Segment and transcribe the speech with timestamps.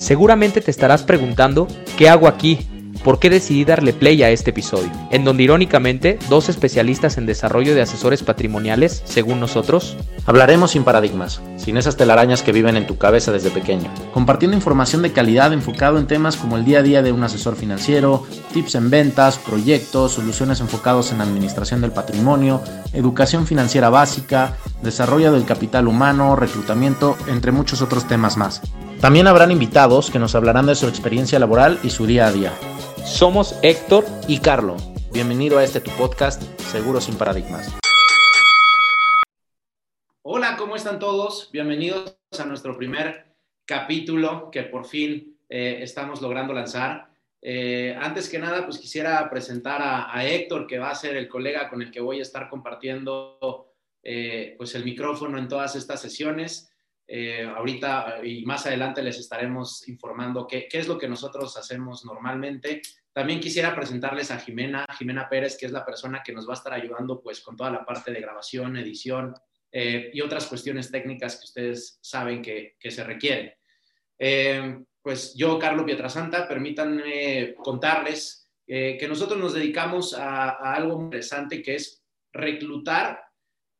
[0.00, 1.66] Seguramente te estarás preguntando,
[1.96, 2.68] ¿qué hago aquí?
[3.04, 4.90] ¿Por qué decidí darle play a este episodio?
[5.10, 11.40] En donde irónicamente, dos especialistas en desarrollo de asesores patrimoniales, según nosotros, hablaremos sin paradigmas,
[11.56, 15.98] sin esas telarañas que viven en tu cabeza desde pequeño, compartiendo información de calidad enfocado
[15.98, 20.12] en temas como el día a día de un asesor financiero, tips en ventas, proyectos,
[20.12, 22.60] soluciones enfocados en administración del patrimonio,
[22.92, 28.60] educación financiera básica, desarrollo del capital humano, reclutamiento, entre muchos otros temas más.
[29.00, 32.52] También habrán invitados que nos hablarán de su experiencia laboral y su día a día.
[33.08, 34.76] Somos Héctor Y Carlo,
[35.12, 37.76] bienvenido a este tu podcast, Seguro sin Paradigmas.
[40.22, 41.48] Hola, ¿cómo están todos?
[41.50, 47.08] Bienvenidos a nuestro primer capítulo que por fin eh, estamos logrando lanzar.
[47.40, 51.70] Eh, antes que nada, pues quisiera presentar a, Héctor, que va a ser el colega
[51.70, 56.70] con el que voy a estar compartiendo eh, pues el micrófono en todas estas sesiones.
[57.10, 62.04] Eh, ahorita y más adelante les estaremos informando qué, qué, es lo que nosotros hacemos
[62.04, 62.82] normalmente.
[63.14, 66.56] También quisiera presentarles a Jimena, Jimena Pérez, que es la persona que nos va a
[66.58, 69.32] estar ayudando pues con toda la parte de grabación, edición
[69.72, 73.54] eh, y otras cuestiones técnicas que ustedes saben que, que se requieren.
[74.18, 81.62] Eh, pues yo, Carlos Pietrasanta, permítanme contarles que nosotros nos dedicamos a, a algo interesante
[81.62, 82.04] que es
[82.34, 83.24] reclutar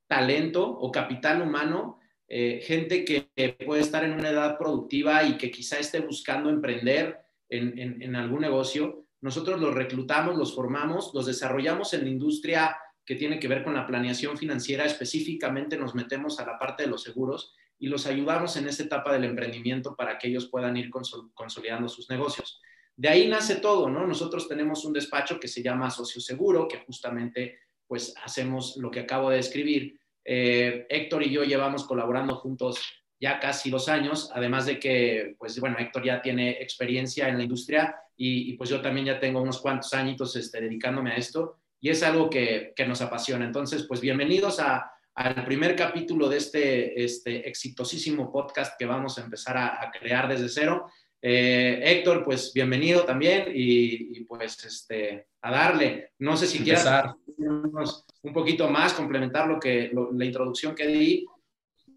[0.06, 3.28] talento o capital humano eh, gente que
[3.64, 9.06] puede estar en una edad productiva y que quizá esté buscando emprender en, algún negocio.
[9.20, 13.74] Nosotros los reclutamos, los formamos, los desarrollamos en la industria que tiene que ver con
[13.74, 14.84] la planeación financiera.
[14.84, 19.12] Específicamente nos metemos a la parte de los seguros y los ayudamos en esta etapa
[19.12, 22.60] del emprendimiento para que ellos puedan ir consol consolidando sus negocios.
[22.96, 24.06] De ahí nace todo, ¿no?
[24.06, 29.00] Nosotros tenemos un despacho que se llama Socio Seguro, que justamente pues hacemos lo que
[29.00, 32.80] acabo de describir eh, Héctor y yo llevamos colaborando juntos
[33.20, 37.42] ya casi dos años, además de que, pues bueno, Héctor ya tiene experiencia en la
[37.44, 41.58] industria y, y pues yo también ya tengo unos cuantos añitos este, dedicándome a esto
[41.80, 43.44] y es algo que, que nos apasiona.
[43.44, 49.22] Entonces, pues bienvenidos a, al primer capítulo de este, este exitosísimo podcast que vamos a
[49.22, 50.86] empezar a, a crear desde cero.
[51.20, 56.12] Eh, Héctor, pues bienvenido también y, y, pues este, a darle.
[56.20, 56.86] No sé si quieras
[58.28, 61.26] un poquito más, complementar lo que, lo, la introducción que di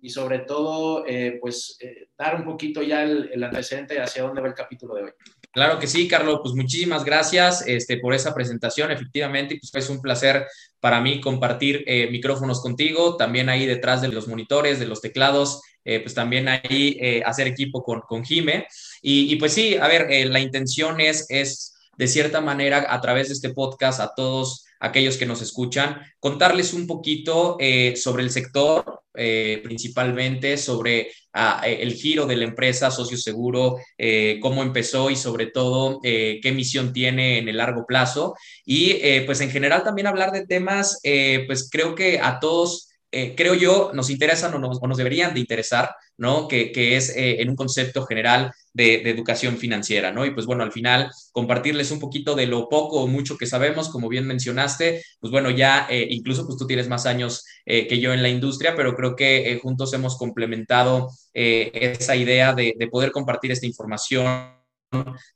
[0.04, 4.42] y sobre todo, eh, pues eh, dar un poquito ya el, el, antecedente hacia dónde
[4.42, 5.12] va el capítulo de hoy.
[5.52, 8.90] Claro que sí, Carlos, pues muchísimas gracias este, por esa presentación.
[8.90, 10.48] Efectivamente, pues es un placer
[10.80, 15.62] para mí compartir eh, micrófonos contigo, también ahí detrás de los monitores, de los teclados,
[15.84, 18.68] eh, pues también ahí eh, hacer equipo con, con Jime.
[19.02, 23.02] Y, y, pues sí, a ver, eh, la intención es, es de cierta manera a
[23.02, 28.24] través de este podcast a todos aquellos que nos escuchan, contarles un poquito eh, sobre
[28.24, 34.64] el sector, eh, principalmente sobre ah, el giro de la empresa Socio Seguro, eh, cómo
[34.64, 38.36] empezó y sobre todo eh, qué misión tiene en el largo plazo.
[38.66, 42.92] Y eh, pues en general también hablar de temas, eh, pues creo que a todos
[43.14, 46.48] eh, creo yo, nos interesan o nos, o nos, deberían de interesar, ¿no?
[46.48, 50.26] Que, que es eh, en un concepto general de, educación financiera, ¿no?
[50.26, 53.90] Y pues bueno, al final compartirles un poquito de lo poco o mucho que sabemos,
[53.90, 58.00] como bien mencionaste, pues bueno, ya eh, incluso pues tú tienes más años eh, que
[58.00, 62.88] yo en la industria, pero creo que eh, juntos hemos complementado esa idea de, de
[62.88, 64.61] poder compartir esta información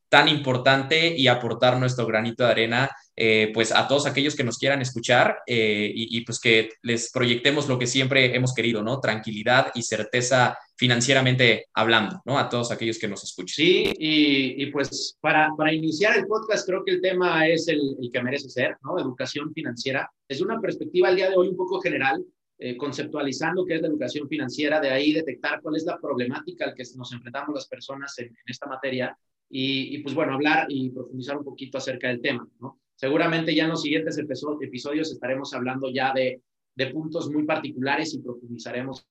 [0.09, 4.57] tan importante y aportar nuestro granito de arena eh, pues a todos aquellos que nos
[4.57, 8.99] quieran escuchar eh, y, y, pues que les proyectemos lo que siempre hemos querido, ¿no?
[8.99, 12.38] Tranquilidad y certeza financieramente hablando, ¿no?
[12.38, 13.55] A todos aquellos que nos escuchen.
[13.55, 17.95] Sí, y, y pues para, para, iniciar el podcast creo que el tema es el,
[18.01, 18.99] el, que merece ser, ¿no?
[18.99, 20.11] Educación financiera.
[20.27, 22.22] Es una perspectiva al día de hoy un poco general,
[22.59, 26.73] eh, conceptualizando qué es la educación financiera, de ahí detectar cuál es la problemática al
[26.73, 29.17] que nos enfrentamos las personas en, en esta materia
[29.50, 32.79] y, y, pues bueno, hablar y profundizar un poquito acerca del tema, ¿no?
[32.95, 36.41] Seguramente ya en los siguientes episodios estaremos hablando ya de,
[36.75, 39.05] de puntos muy particulares y profundizaremos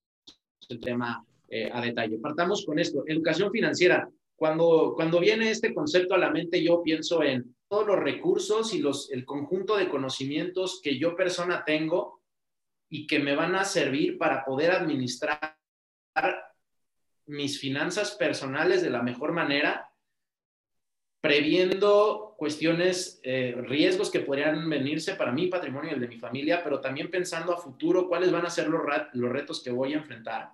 [0.68, 2.18] el tema eh, a detalle.
[2.18, 4.08] Partamos con esto, educación financiera.
[4.36, 8.78] Cuando, cuando viene este concepto a la mente, yo pienso en todos los recursos y
[8.78, 12.22] los, el conjunto de conocimientos que yo persona tengo
[12.88, 15.56] y que me van a servir para poder administrar
[17.26, 19.90] mis finanzas personales de la mejor manera
[21.24, 26.62] previendo cuestiones, eh, riesgos que podrían venirse para mi patrimonio y el de mi familia,
[26.62, 28.82] pero también pensando a futuro cuáles van a ser los,
[29.14, 30.50] los retos que voy a enfrentar.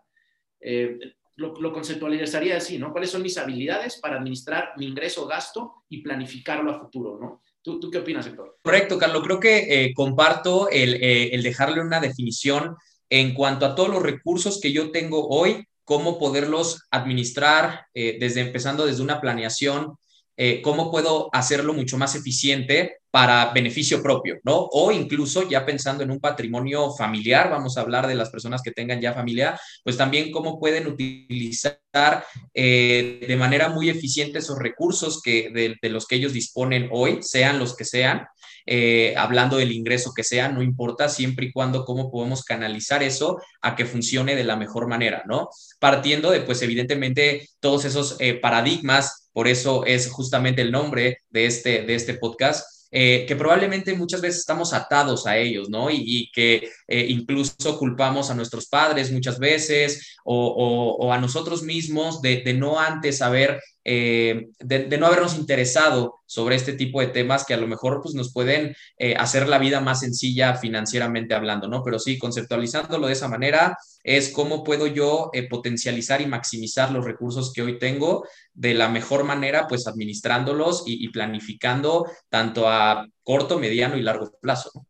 [0.60, 0.96] Eh,
[1.34, 2.92] lo, lo, conceptualizaría así, ¿no?
[2.92, 7.42] ¿Cuáles son mis habilidades para administrar mi ingreso, gasto y planificarlo a futuro, ¿no?
[7.62, 8.58] ¿Tú, tú qué opinas, Héctor?
[8.62, 9.24] Correcto, Carlos.
[9.24, 12.76] Creo que eh, comparto el, eh, el dejarle una definición
[13.08, 18.42] en cuanto a todos los recursos que yo tengo hoy cómo poderlos administrar eh, desde
[18.42, 19.96] empezando desde una planeación,
[20.42, 24.68] eh, cómo puedo hacerlo mucho más eficiente para beneficio propio, ¿no?
[24.72, 28.70] O incluso ya pensando en un patrimonio familiar, vamos a hablar de las personas que
[28.70, 35.20] tengan ya familia, pues también cómo pueden utilizar eh, de manera muy eficiente esos recursos
[35.20, 38.26] que, de, los que ellos disponen hoy, sean los que sean,
[38.64, 43.36] eh, hablando del ingreso que sea, no importa, siempre y cuando cómo podemos canalizar eso
[43.60, 45.50] a que funcione de la mejor manera, ¿no?
[45.78, 51.82] Partiendo de, pues evidentemente, todos esos paradigmas por eso es justamente el nombre de este,
[51.82, 52.66] de este podcast.
[52.92, 55.92] Eh, que probablemente muchas veces estamos atados a ellos, ¿no?
[55.92, 62.42] Y, que eh, incluso culpamos a nuestros padres muchas veces o, a nosotros mismos de,
[62.42, 67.54] de, no antes haber eh, de, no habernos interesado sobre este tipo de temas que
[67.54, 71.82] a lo mejor pues, nos pueden eh, hacer la vida más sencilla financieramente hablando, ¿no?
[71.82, 77.04] Pero sí, conceptualizándolo de esa manera, es cómo puedo yo eh, potencializar y maximizar los
[77.04, 83.58] recursos que hoy tengo de la mejor manera, pues administrándolos y, planificando tanto a corto,
[83.58, 84.86] mediano y largo plazo.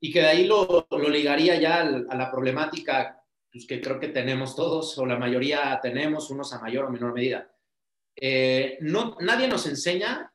[0.00, 3.20] Y que de ahí lo, lo ligaría ya a la problemática
[3.50, 7.14] pues, que creo que tenemos todos, o la mayoría tenemos, unos a mayor o menor
[7.14, 7.50] medida
[8.20, 10.32] eh, no, nadie nos enseña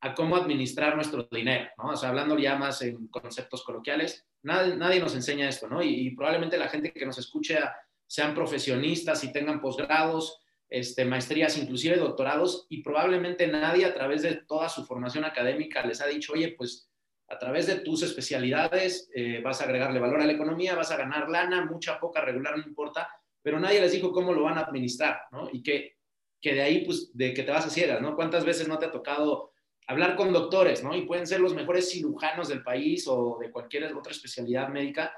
[0.00, 1.90] a cómo administrar nuestro dinero, ¿no?
[1.90, 5.82] O sea, hablando ya más en conceptos coloquiales, nadie, nadie nos enseña esto, ¿no?
[5.82, 7.58] Y, probablemente la gente que nos escuche
[8.06, 14.36] sean profesionistas y tengan posgrados, este, maestrías, inclusive doctorados, y probablemente nadie a través de
[14.46, 16.90] toda su formación académica les ha dicho, oye, pues
[17.28, 20.96] a través de tus especialidades eh, vas a agregarle valor a la economía, vas a
[20.96, 23.08] ganar lana, mucha, poca, regular, no importa,
[23.42, 25.48] pero nadie les dijo cómo lo van a administrar, ¿no?
[25.50, 25.96] Y que
[26.44, 28.14] que de ahí, pues, de que te vas a ciegas, ¿no?
[28.14, 29.52] ¿Cuántas veces no te ha tocado
[29.86, 30.94] hablar con doctores, ¿no?
[30.94, 35.10] Y pueden ser los mejores cirujanos del país o de cualquier otra especialidad médica,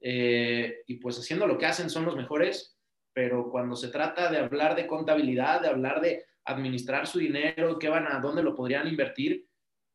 [0.00, 2.76] eh, y pues haciendo lo que hacen son los mejores,
[3.12, 7.88] pero cuando se trata de hablar de contabilidad, de hablar de administrar su dinero, qué
[7.88, 9.46] van a, dónde lo podrían invertir,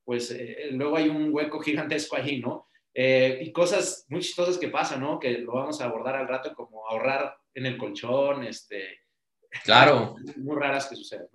[0.05, 2.67] pues eh, luego hay un hueco gigantesco ahí, ¿no?
[2.93, 5.19] Eh, y cosas muy chistosas que pasan, ¿no?
[5.19, 9.08] Que lo vamos a abordar al rato, como ahorrar en el colchón, este,
[9.63, 10.15] Claro.
[10.37, 11.27] Muy raras que suceden,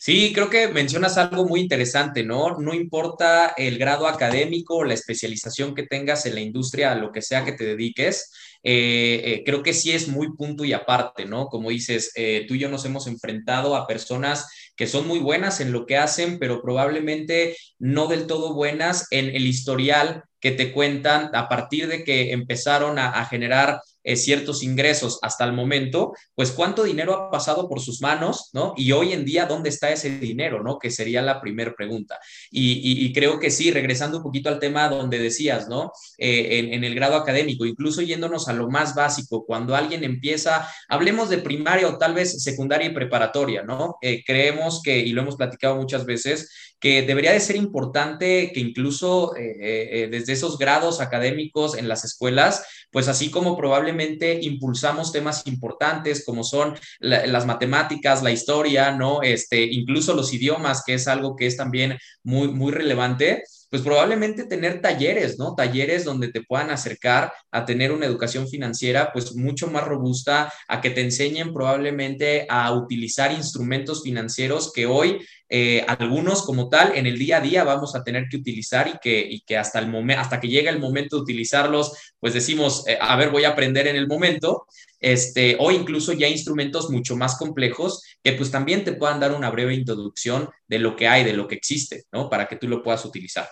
[0.00, 2.56] Sí, creo que mencionas algo muy interesante, ¿no?
[2.58, 7.10] No importa el grado académico o la especialización que tengas en la industria, a lo
[7.10, 8.30] que sea que te dediques,
[8.62, 11.46] eh, eh, creo que sí es muy punto y aparte, ¿no?
[11.46, 15.60] Como dices, eh, tú y yo nos hemos enfrentado a personas que son muy buenas
[15.60, 20.72] en lo que hacen, pero probablemente no del todo buenas en el historial que te
[20.72, 26.50] cuentan a partir de que empezaron a, generar eh, ciertos ingresos hasta el momento, pues
[26.50, 28.72] cuánto dinero ha pasado por sus manos, ¿no?
[28.74, 30.78] Y hoy en día, ¿dónde está ese dinero, ¿no?
[30.78, 32.18] Que sería la primera pregunta.
[32.50, 35.92] Y, creo que sí, regresando un poquito al tema donde decías, ¿no?
[36.16, 41.28] Eh, en, el grado académico, incluso yéndonos a lo más básico, cuando alguien empieza, hablemos
[41.28, 43.96] de primaria o tal vez secundaria y preparatoria, ¿no?
[44.00, 46.50] Eh, creemos que, y lo hemos platicado muchas veces,
[46.80, 53.08] que debería de ser importante que incluso desde esos grados académicos en las escuelas, pues
[53.08, 59.22] así como probablemente impulsamos temas importantes como son las matemáticas, la historia, ¿no?
[59.22, 64.44] Este, incluso los idiomas, que es algo que es también muy, muy relevante, pues probablemente
[64.44, 65.54] tener talleres, ¿no?
[65.54, 70.80] Talleres donde te puedan acercar a tener una educación financiera pues mucho más robusta, a
[70.80, 77.06] que te enseñen probablemente a utilizar instrumentos financieros que hoy eh, algunos como tal en
[77.06, 79.88] el día a día vamos a tener que utilizar y que, y que hasta, el
[79.88, 83.50] momento, hasta que llegue el momento de utilizarlos, pues decimos, eh, a ver, voy a
[83.50, 84.66] aprender en el momento,
[85.00, 89.50] este, o incluso ya instrumentos mucho más complejos que pues también te puedan dar una
[89.50, 92.28] breve introducción de lo que hay, de lo que existe, ¿no?
[92.28, 93.48] Para que tú lo puedas utilizar.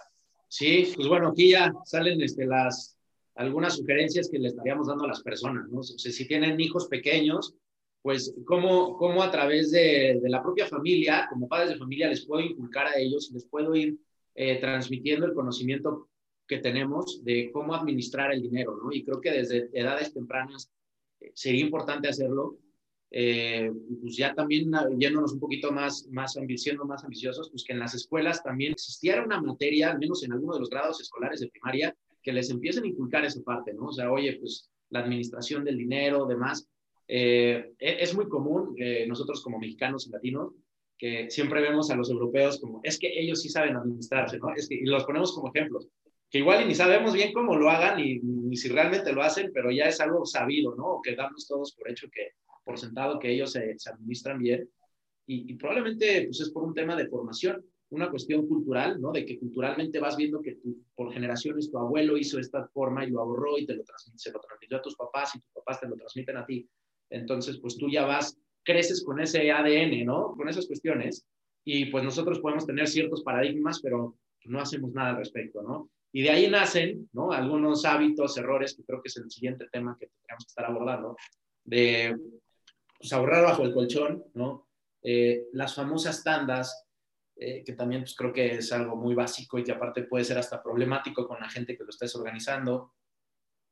[0.48, 2.96] Sí, pues bueno, aquí ya salen este, las,
[3.36, 5.80] algunas sugerencias que le estaríamos dando a las personas, ¿no?
[5.80, 7.54] O si tienen hijos pequeños,
[8.06, 12.24] pues cómo, cómo a través de, de, la propia familia, como padres de familia, les
[12.24, 13.98] puedo inculcar a ellos, les puedo ir
[14.36, 16.08] eh, transmitiendo el conocimiento
[16.46, 18.92] que tenemos de cómo administrar el dinero, ¿no?
[18.92, 20.70] Y creo que desde edades tempranas
[21.18, 22.60] eh, sería importante hacerlo.
[23.10, 24.70] Eh, pues ya también
[25.00, 29.24] yéndonos un poquito más, más siendo más ambiciosos, pues que en las escuelas también existiera
[29.24, 32.84] una materia, al menos en alguno de los grados escolares de primaria, que les empiecen
[32.84, 33.86] a inculcar esa parte, ¿no?
[33.86, 36.68] O sea, oye, pues la administración del dinero, demás,
[37.08, 40.52] eh, e-, es muy común que nosotros como mexicanos y latinos,
[40.98, 44.54] que siempre vemos a los europeos como, es que ellos sí saben administrarse, ¿no?
[44.54, 45.88] Es que, y los ponemos como ejemplos,
[46.30, 49.70] que igual ni sabemos bien cómo lo hagan ni, ni, si realmente lo hacen, pero
[49.70, 50.86] ya es algo sabido, ¿no?
[50.86, 52.30] O que damos todos por hecho que,
[52.64, 54.68] por sentado que ellos se, se administran bien.
[55.26, 59.12] Y, y, probablemente pues es por un tema de formación, una cuestión cultural, ¿no?
[59.12, 63.10] De que culturalmente vas viendo que tu, por generaciones tu abuelo hizo esta forma y
[63.10, 63.84] lo ahorró y te lo
[64.16, 66.68] se lo transmitió a tus papás y tus papás te lo transmiten a ti.
[67.10, 70.34] Entonces, pues tú ya vas, creces con ese ADN, ¿no?
[70.36, 71.26] Con esas cuestiones.
[71.64, 75.90] Y pues nosotros podemos tener ciertos paradigmas, pero no hacemos nada al respecto, ¿no?
[76.12, 77.32] Y de ahí nacen, ¿no?
[77.32, 81.16] Algunos hábitos, errores, que creo que es el siguiente tema que tendríamos que estar abordando,
[81.64, 82.16] de
[82.98, 84.68] pues, ahorrar bajo el colchón, ¿no?
[85.02, 86.86] Eh, las famosas tandas,
[87.36, 90.38] eh, que también pues, creo que es algo muy básico y que aparte puede ser
[90.38, 92.94] hasta problemático con la gente que lo estés organizando.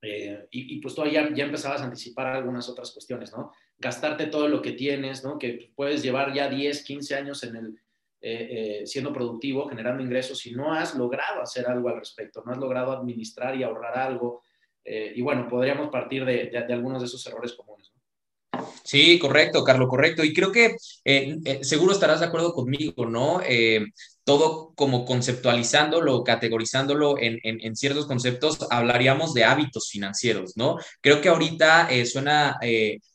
[0.04, 3.52] Eh, y, pues tú ya, ya empezabas a anticipar algunas otras cuestiones, ¿no?
[3.78, 5.38] Gastarte todo lo que tienes, ¿no?
[5.38, 10.72] Que puedes llevar ya 10, 15 años en el, siendo productivo, generando ingresos y no
[10.72, 14.42] has logrado hacer algo al respecto, no has logrado administrar y ahorrar algo.
[14.84, 17.92] y bueno, podríamos partir de, de, algunos de esos errores comunes.
[18.82, 20.24] Sí, correcto, Carlos, correcto.
[20.24, 23.40] Y creo que eh, eh, seguro estarás de acuerdo conmigo, ¿no?
[24.24, 30.78] Eh, todo como conceptualizándolo, categorizándolo en, en, ciertos conceptos, hablaríamos de hábitos financieros, ¿no?
[31.00, 32.58] Creo que ahorita suena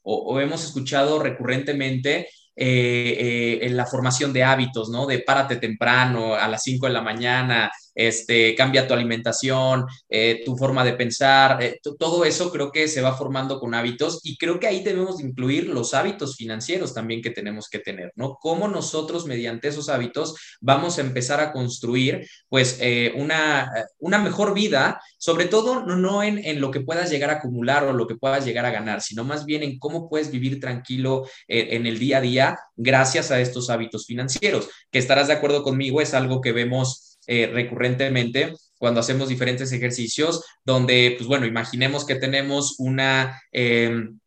[0.03, 5.07] o, o, hemos escuchado recurrentemente en la formación de hábitos, ¿no?
[5.07, 10.55] De párate temprano, a las 5 de la mañana, este, cambia tu alimentación, eh, tu
[10.57, 14.59] forma de pensar, eh, todo eso creo que se va formando con hábitos y creo
[14.59, 18.37] que ahí debemos incluir los hábitos financieros también que tenemos que tener, ¿no?
[18.41, 24.53] Cómo nosotros mediante esos hábitos vamos a empezar a construir pues eh, una, una mejor
[24.53, 28.15] vida, sobre todo no, en, en, lo que puedas llegar a acumular o lo que
[28.15, 32.17] puedas llegar a ganar, sino más bien en cómo puedes vivir tranquilo en el día
[32.17, 36.51] a día gracias a estos hábitos financieros, que estarás de acuerdo conmigo, es algo que
[36.51, 44.19] vemos eh, recurrentemente cuando hacemos diferentes ejercicios, donde, pues bueno, imaginemos que tenemos una, em,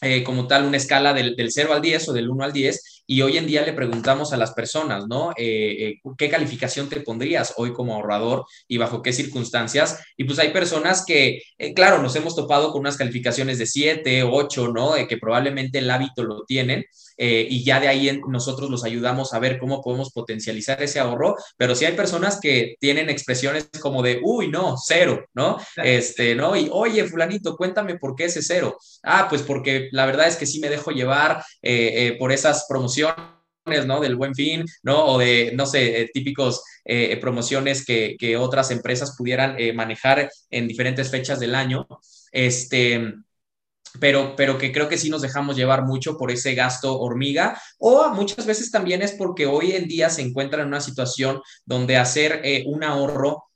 [0.00, 2.99] eh, como tal, una escala del, del 0 al 10 o del 1 al 10,
[3.10, 5.32] y hoy en día le preguntamos a las personas, ¿no?
[5.36, 9.98] Eh, eh, ¿Qué calificación te pondrías hoy como ahorrador y bajo qué circunstancias?
[10.16, 14.22] Y pues hay personas que, eh, claro, nos hemos topado con unas calificaciones de 7,
[14.22, 14.92] 8, ¿no?
[15.08, 16.84] que probablemente el hábito lo tienen.
[17.22, 21.74] y ya de ahí nosotros los ayudamos a ver cómo podemos potencializar ese ahorro, pero
[21.74, 25.58] sí hay personas que tienen expresiones como de, uy, no, cero, ¿no?
[25.76, 26.56] Este, ¿no?
[26.56, 28.78] Y, oye, fulanito, cuéntame por qué ese cero.
[29.02, 31.44] Ah, pues porque la verdad es que sí me dejo llevar
[32.18, 32.99] por esas promociones
[33.86, 34.00] ¿no?
[34.00, 35.04] Del buen fin, ¿no?
[35.06, 40.68] O de, no sé, eh, típicos eh, promociones que, otras empresas pudieran eh, manejar en
[40.68, 41.86] diferentes fechas del año.
[42.32, 43.14] Este,
[43.98, 48.10] pero, pero que creo que sí nos dejamos llevar mucho por ese gasto hormiga o
[48.10, 52.40] muchas veces también es porque hoy en día se encuentran en una situación donde hacer
[52.66, 53.50] un ahorro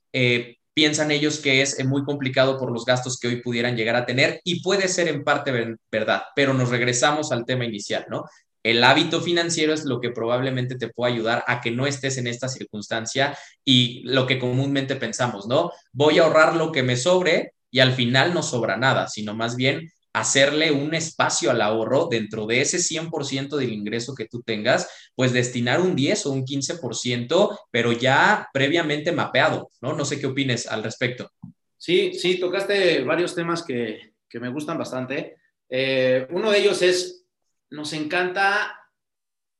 [0.73, 4.41] piensan ellos que es muy complicado por los gastos que hoy pudieran llegar a tener
[4.43, 8.25] y puede ser en parte verdad, pero nos regresamos al tema inicial, ¿no?
[8.65, 12.25] El hábito financiero es lo que probablemente te puede ayudar a que no estés en
[12.25, 15.71] esta circunstancia y lo que comúnmente pensamos, ¿no?
[15.91, 19.55] Voy a ahorrar lo que me sobre y al final no sobra nada, sino más
[19.55, 24.89] bien hacerle un espacio al ahorro dentro de ese 100% del ingreso que tú tengas,
[25.13, 29.93] pues destinar un 10 o un 15%, pero ya previamente mapeado, ¿no?
[29.93, 31.29] No sé qué opines al respecto.
[31.77, 35.35] Sí, sí, tocaste varios temas que, me gustan bastante.
[35.69, 37.24] Eh, uno de ellos es
[37.69, 38.89] nos encanta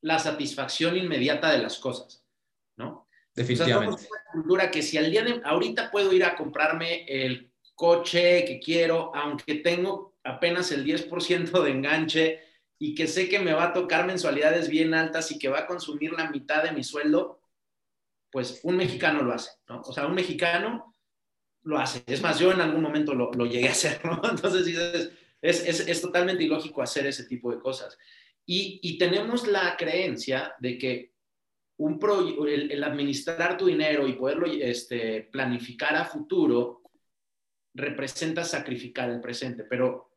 [0.02, 2.24] la satisfacción inmediata de las cosas,
[2.76, 3.08] ¿no?
[3.34, 4.04] Definitivamente.
[4.04, 8.44] O una cultura que si al día de ahorita puedo ir a comprarme el coche
[8.44, 12.40] que quiero, aunque tengo apenas el 10% de enganche
[12.78, 15.66] y que sé que me va a tocar mensualidades bien altas y que va a
[15.66, 17.40] consumir la mitad de mi sueldo,
[18.30, 19.80] pues un mexicano lo hace, ¿no?
[19.82, 20.94] O sea, un mexicano
[21.62, 22.02] lo hace.
[22.06, 24.20] Es más, yo en algún momento lo, lo llegué a hacer, ¿no?
[24.30, 25.12] Entonces dices,
[25.46, 27.96] es, totalmente ilógico hacer ese tipo de cosas.
[28.44, 31.12] Y, tenemos la creencia de que
[31.78, 31.98] un
[32.48, 36.82] el, administrar tu dinero y poderlo este, planificar a futuro
[37.74, 40.12] representa sacrificar el presente, pero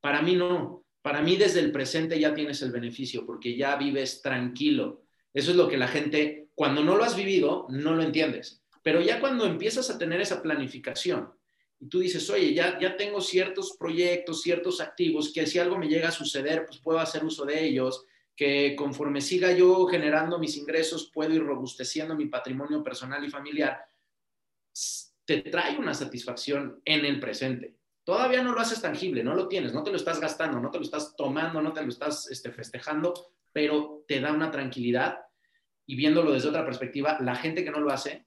[0.00, 0.84] para mí no.
[1.02, 5.04] Para mí desde el presente ya tienes el beneficio porque ya vives tranquilo.
[5.32, 8.62] Eso es lo que la gente, cuando no lo has vivido, no lo entiendes.
[8.82, 11.32] Pero ya cuando empiezas a tener esa planificación,
[11.80, 15.88] y tú dices, oye, ya, ya tengo ciertos proyectos, ciertos activos, que si algo me
[15.88, 18.04] llega a suceder, pues puedo hacer uso de ellos,
[18.36, 23.82] que conforme siga yo generando mis ingresos, puedo ir robusteciendo mi patrimonio personal y familiar,
[25.24, 27.76] te trae una satisfacción en el presente.
[28.04, 30.78] Todavía no lo haces tangible, no lo tienes, no te lo estás gastando, no te
[30.78, 33.14] lo estás tomando, no te lo estás este, festejando,
[33.52, 35.20] pero te da una tranquilidad.
[35.86, 38.26] Y viéndolo desde otra perspectiva, la gente que no lo hace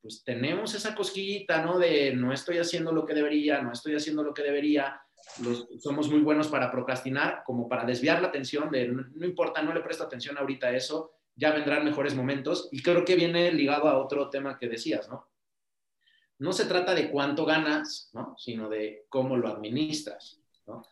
[0.00, 1.78] pues tenemos esa cosquillita, ¿no?
[1.78, 5.00] De no estoy haciendo lo que debería, no estoy haciendo lo que debería.
[5.78, 9.80] somos muy buenos para procrastinar, como para desviar la atención, de no, importa, no le
[9.80, 12.68] presto atención ahorita a eso, ya vendrán mejores momentos.
[12.72, 15.28] Y creo que viene ligado a otro tema que decías, ¿no?
[16.38, 18.34] No se trata de cuánto ganas, ¿no?
[18.38, 20.82] Sino de cómo lo administras, ¿no?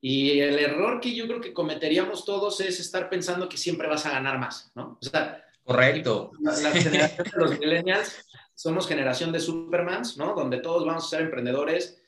[0.00, 4.04] Y el error que yo creo que cometeríamos todos es estar pensando que siempre vas
[4.04, 4.98] a ganar más, ¿no?
[5.00, 6.32] O sea, Correcto.
[6.40, 10.34] La, generación de los millennials somos generación de supermans, ¿no?
[10.34, 12.00] Donde todos vamos a ser emprendedores,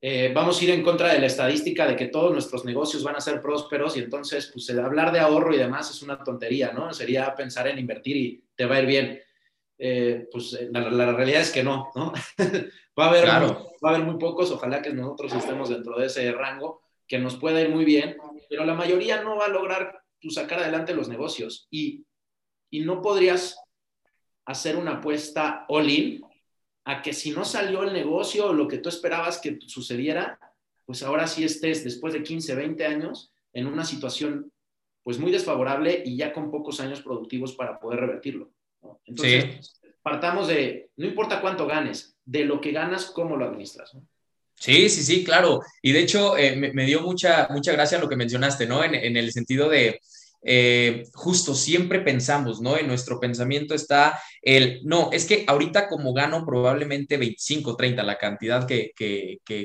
[0.00, 3.16] eh, vamos a ir en contra de la estadística de que todos nuestros negocios van
[3.16, 6.92] a ser prósperos y entonces, pues, hablar de ahorro y demás es una tontería, ¿no?
[6.92, 9.20] Sería pensar en invertir y te va a ir bien.
[9.76, 12.12] Eh, pues eh, la, realidad es que no, ¿no?
[12.98, 16.30] va, a haber, va a haber muy pocos, ojalá que nosotros estemos dentro de ese
[16.32, 18.16] rango, que nos pueda ir muy bien,
[18.48, 22.04] pero la mayoría no va a lograr pues, sacar adelante los negocios y,
[22.74, 23.56] y no podrías
[24.46, 26.20] hacer una apuesta all-in
[26.84, 30.40] a que si no salió el negocio o lo que tú esperabas que sucediera,
[30.84, 34.50] pues ahora sí estés después de 15, 20 años en una situación
[35.04, 38.50] pues muy desfavorable y ya con pocos años productivos para poder revertirlo.
[39.04, 43.94] Entonces, partamos de, no importa cuánto ganes, de lo que ganas, cómo lo administras.
[43.94, 44.04] ¿no?
[44.56, 45.60] Sí, sí, sí, claro.
[45.82, 48.82] Y de hecho, eh, me, dio mucha, mucha gracia lo que mencionaste, ¿no?
[48.82, 50.00] En, el sentido de,
[50.46, 52.76] eh, justo siempre pensamos, ¿no?
[52.76, 58.18] En nuestro pensamiento está el, no, es que ahorita como gano probablemente 25, 30, la
[58.18, 58.92] cantidad que,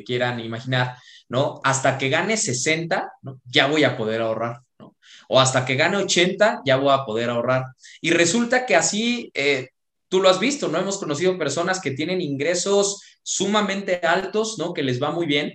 [0.06, 0.96] quieran imaginar,
[1.28, 1.60] ¿no?
[1.66, 3.42] Hasta que gane 60, ¿no?
[3.44, 4.96] Ya voy a poder ahorrar, ¿no?
[5.28, 7.66] O hasta que gane 80, ya voy a poder ahorrar.
[8.00, 9.70] Y resulta que así, eh,
[10.08, 10.80] tú lo has visto, ¿no?
[10.80, 14.74] Hemos conocido personas que tienen ingresos sumamente altos, ¿no?
[14.74, 15.54] Que les va muy bien.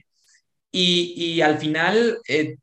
[0.70, 2.56] Y, al final eh,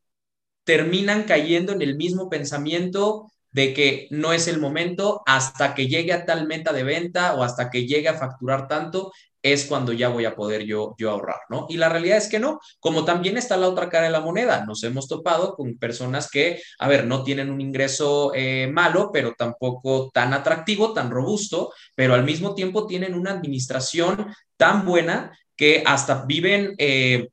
[0.64, 6.14] terminan cayendo en el mismo pensamiento de que no es el momento hasta que llegue
[6.14, 9.12] a tal meta de venta o hasta que llegue a facturar tanto
[9.44, 11.66] es cuando ya voy a poder yo, yo ahorrar, ¿no?
[11.70, 14.66] Y la realidad es que no, como también está la otra cara de la moneda,
[14.66, 19.34] nos hemos topado con personas que, a ver, no tienen un ingreso eh, malo, pero
[19.36, 24.28] tampoco tan atractivo, tan robusto, pero al mismo tiempo tienen una administración
[24.58, 27.30] tan buena que hasta viven eh,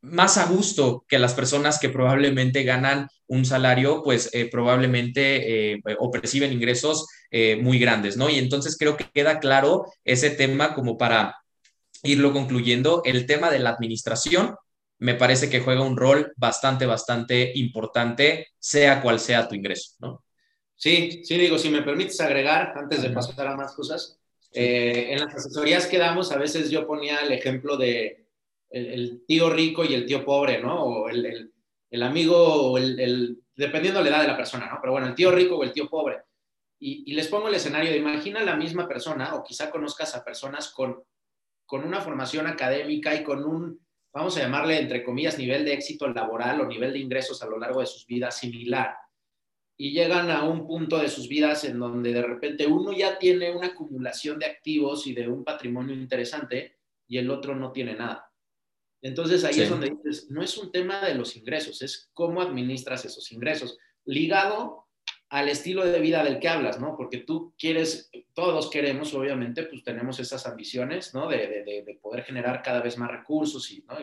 [0.00, 5.82] más a gusto que las personas que probablemente ganan un salario, pues eh, probablemente eh,
[5.98, 8.30] o perciben ingresos eh, muy grandes, ¿no?
[8.30, 11.36] Y entonces creo que queda claro ese tema como para
[12.02, 13.02] irlo concluyendo.
[13.04, 14.56] El tema de la administración
[14.98, 20.24] me parece que juega un rol bastante, bastante importante, sea cual sea tu ingreso, ¿no?
[20.74, 24.20] Sí, sí, digo, si me permites agregar, antes de pasar a más cosas,
[24.52, 28.27] en las asesorías que damos, a veces yo ponía el ejemplo de
[28.70, 30.82] el, tío rico y el tío pobre, ¿no?
[30.82, 31.52] O el,
[31.90, 32.36] el, amigo,
[32.72, 34.78] o el, dependiendo de la edad de la persona, ¿no?
[34.80, 36.22] Pero bueno, el tío rico o el tío pobre.
[36.80, 40.68] Y, les pongo el escenario de imagina la misma persona, o quizá conozcas a personas
[40.68, 41.02] con,
[41.66, 43.80] con una formación académica y con un,
[44.12, 47.58] vamos a llamarle, entre comillas, nivel de éxito laboral o nivel de ingresos a lo
[47.58, 48.96] largo de sus vidas similar.
[49.76, 53.54] Y llegan a un punto de sus vidas en donde de repente uno ya tiene
[53.54, 58.27] una acumulación de activos y de un patrimonio interesante y el otro no tiene nada.
[59.02, 63.04] Entonces ahí es donde dices, no es un tema de los ingresos, es cómo administras
[63.04, 64.86] esos ingresos, ligado
[65.28, 66.96] al estilo de vida del que hablas, ¿no?
[66.96, 71.28] Porque tú quieres, todos queremos, obviamente, pues tenemos esas ambiciones, ¿no?
[71.28, 73.96] De, poder generar cada vez más recursos y, ¿no?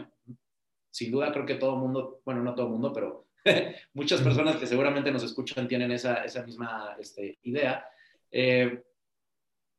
[0.91, 3.27] sin duda creo que todo el mundo, bueno, no todo el mundo, pero
[3.93, 7.85] muchas personas que seguramente nos escuchan tienen esa, misma este, idea.
[8.31, 8.81] Eh,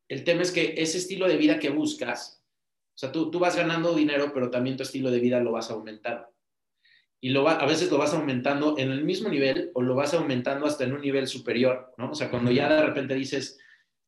[0.09, 2.45] el tema es que ese estilo de vida que buscas,
[2.97, 5.71] o sea, tú, tú vas ganando dinero, pero también tu estilo de vida lo vas
[5.71, 6.29] aumentando.
[7.21, 10.65] Y lo a veces lo vas aumentando en el mismo nivel o lo vas aumentando
[10.65, 12.13] hasta en un nivel superior, ¿no?
[12.13, 13.59] O sea, cuando ya de repente dices,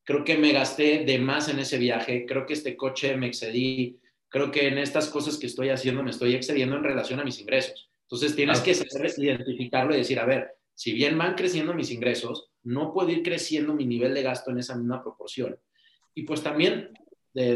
[0.04, 4.00] creo que me gasté de más en ese viaje, creo que este coche me excedí,
[4.30, 7.40] creo que en estas cosas que estoy haciendo me estoy excediendo en relación a mis
[7.40, 7.90] ingresos.
[8.04, 12.48] Entonces tienes que saber identificarlo y decir, a ver, si bien van creciendo mis ingresos,
[12.62, 15.58] no puedo ir creciendo mi nivel de gasto en esa misma proporción.
[16.14, 16.90] Y pues también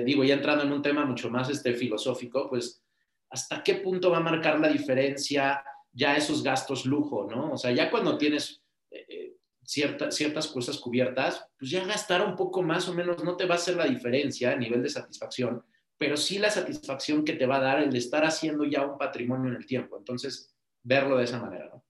[0.05, 2.83] digo, ya entrando en un tema mucho más este, filosófico, pues,
[3.31, 7.53] ¿hasta qué punto va a marcar la diferencia ya esos gastos lujo, ¿no?
[7.53, 9.33] O sea, ya cuando tienes eh, eh,
[9.65, 13.59] ciertas cosas cubiertas, pues ya gastar un poco más o menos no te va a
[13.59, 15.63] hacer la diferencia a nivel de satisfacción,
[15.99, 18.99] pero sí la satisfacción que te va a dar el de estar haciendo ya un
[18.99, 19.99] patrimonio en el tiempo.
[19.99, 21.85] Entonces, verlo de esa manera, ¿no?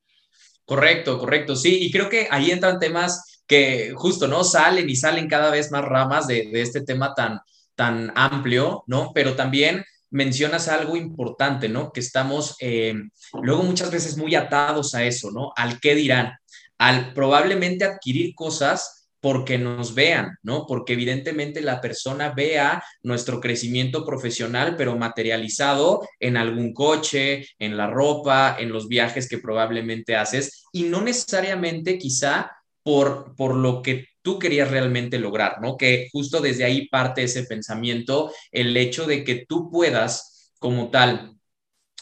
[0.65, 4.45] Correcto, correcto, sí, y creo que ahí entran temas que justo, ¿no?
[4.45, 7.41] Salen y salen cada vez más ramas de, de este tema tan,
[7.75, 9.13] tan amplio, ¿no?
[9.15, 11.91] Pero también mencionas algo importante, ¿no?
[11.91, 12.95] Que estamos eh,
[13.43, 15.53] luego muchas veces muy atados a eso, ¿no?
[15.57, 16.35] Al qué dirán,
[16.79, 20.67] al probablemente adquirir cosas porque nos vean, ¿no?
[20.67, 27.89] Porque evidentemente la persona vea nuestro crecimiento profesional, pero materializado en algún coche, en la
[27.89, 32.51] ropa, en los viajes que probablemente haces, y no necesariamente quizá
[32.83, 35.77] por, por lo que tú querías realmente lograr, ¿no?
[35.77, 41.37] Que justo desde ahí parte ese pensamiento, el hecho de que tú puedas como tal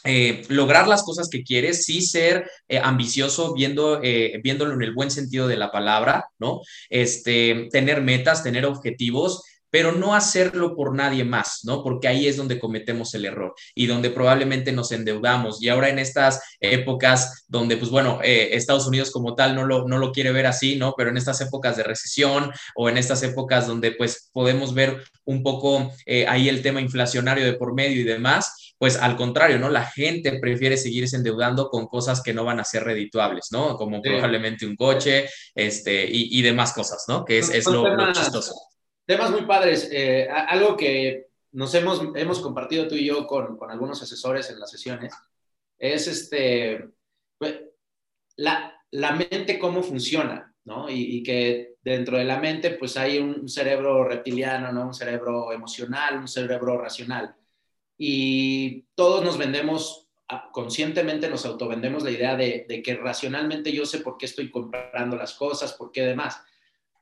[0.05, 4.95] eh, lograr las cosas que quieres, sí ser eh, ambicioso, viendo, eh, viéndolo en el
[4.95, 6.61] buen sentido de la palabra, ¿no?
[6.89, 11.83] Este, tener metas, tener objetivos, pero no hacerlo por nadie más, ¿no?
[11.83, 15.63] Porque ahí es donde cometemos el error y donde probablemente nos endeudamos.
[15.63, 19.99] Y ahora en estas épocas donde, pues bueno, Estados Unidos como tal no lo, no
[19.99, 20.95] lo quiere ver así, ¿no?
[20.97, 25.43] Pero en estas épocas de recesión o en estas épocas donde pues podemos ver un
[25.43, 25.93] poco
[26.29, 29.69] ahí el tema inflacionario de por medio y demás, pues al contrario, ¿no?
[29.69, 33.77] La gente prefiere seguirse endeudando con cosas que no van a ser redituables, ¿no?
[33.77, 37.27] Como probablemente un coche, este, y, demás cosas, ¿no?
[37.27, 38.55] Que es, lo, chistoso.
[39.11, 39.89] Temas muy padres.
[39.91, 44.71] Eh, algo que nos hemos, hemos compartido tú y yo con, algunos asesores en las
[44.71, 45.13] sesiones
[45.77, 46.89] es este,
[47.37, 47.57] pues,
[48.37, 50.89] la, la mente cómo funciona, ¿no?
[50.89, 54.87] Y, que dentro de la mente pues hay un cerebro reptiliano, ¿no?
[54.87, 57.35] Un cerebro emocional, un cerebro racional
[57.99, 60.09] y todos nos vendemos,
[60.53, 65.35] conscientemente nos autovendemos la idea de, que racionalmente yo sé por qué estoy comprando las
[65.35, 66.41] cosas, por qué demás.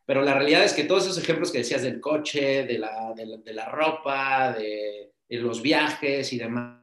[0.09, 3.53] Pero la realidad es que todos esos ejemplos que decías del coche, de la, de
[3.53, 6.83] la, ropa, de, los viajes y demás,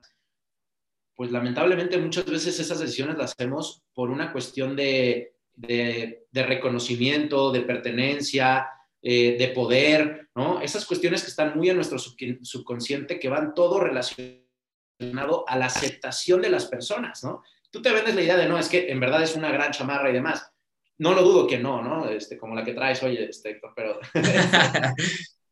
[1.16, 7.52] pues lamentablemente muchas veces esas decisiones las hacemos por una cuestión de, de, de reconocimiento,
[7.52, 8.70] de pertenencia,
[9.02, 10.62] eh, de poder, ¿no?
[10.62, 16.44] Esas cuestiones que están muy en nuestro subconsciente, que van todo relacionado a la aceptación
[16.44, 17.42] de las personas, ¿no?
[17.72, 20.12] Tú te vendes la idea de, no, es que en verdad es una gran chamarra
[20.12, 20.52] y demás.
[20.98, 22.08] No lo dudo que no, ¿no?
[22.10, 24.00] Este, como la que traes, oye, este, Héctor, pero...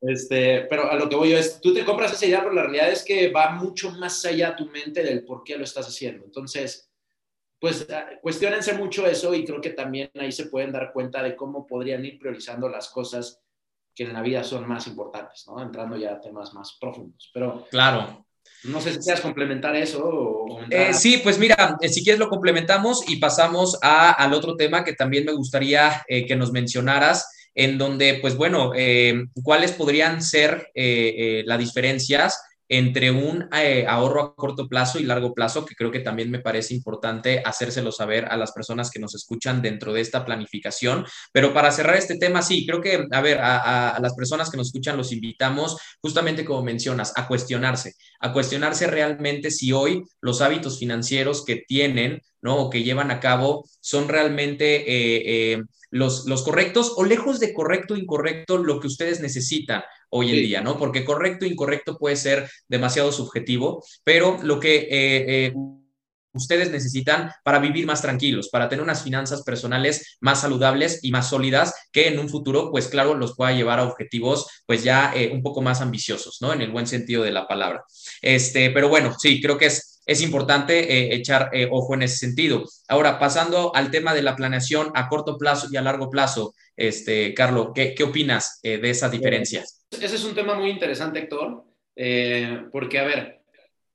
[0.06, 2.64] Este, pero a lo que voy yo es, tú te compras esa idea, pero la
[2.64, 6.26] realidad es que va mucho más allá tu mente del por qué lo estás haciendo.
[6.26, 6.92] Entonces,
[7.58, 11.38] pues ah, cuestionense mucho eso y creo que también ahí se pueden dar cuenta de
[11.38, 13.42] cómo podrían ir priorizando las cosas
[13.96, 15.62] que en la vida son más importantes, ¿no?
[15.62, 17.32] Entrando ya a temas más profundos.
[17.34, 18.23] Pero claro.
[18.64, 20.62] No sé si quieras complementar eso o...
[20.70, 24.84] Eh, sí, pues mira, eh, si quieres lo complementamos y pasamos a, al otro tema
[24.84, 28.72] que también me gustaría eh, que nos mencionaras, en donde, pues bueno,
[29.44, 35.66] cuáles podrían ser las diferencias entre un eh, ahorro a corto plazo y largo plazo,
[35.66, 39.62] que creo que también me parece importante hacérselo saber a las personas que nos escuchan
[39.62, 41.06] dentro de esta planificación.
[41.32, 44.68] Pero para cerrar este tema, sí, creo que, a ver, a, las personas que nos
[44.68, 50.80] escuchan los invitamos, justamente como mencionas, a cuestionarse, a cuestionarse realmente si hoy los hábitos
[50.80, 52.58] financieros que tienen, ¿no?
[52.58, 54.76] O que llevan a cabo son realmente...
[54.82, 59.84] Eh, eh, los, los, correctos o lejos de correcto o incorrecto lo que ustedes necesitan
[60.10, 60.78] hoy en día, ¿no?
[60.78, 65.54] Porque correcto, incorrecto puede ser demasiado subjetivo, pero lo que eh, eh,
[66.34, 71.30] ustedes necesitan para vivir más tranquilos, para tener unas finanzas personales más saludables y más
[71.30, 75.32] sólidas que en un futuro, pues claro, los pueda llevar a objetivos pues ya eh,
[75.32, 76.54] un poco más ambiciosos, ¿no?
[76.54, 77.84] En el buen sentido de la palabra.
[78.22, 82.64] Este, pero bueno, sí, creo que es, es importante echar ojo en ese sentido.
[82.88, 87.34] Ahora, pasando al tema de la planeación a corto plazo y a largo plazo, este,
[87.34, 89.84] Carlos, ¿qué, qué opinas de esas diferencias?
[90.02, 91.64] Ese es un tema muy interesante, Héctor,
[91.96, 93.44] eh, porque, a ver,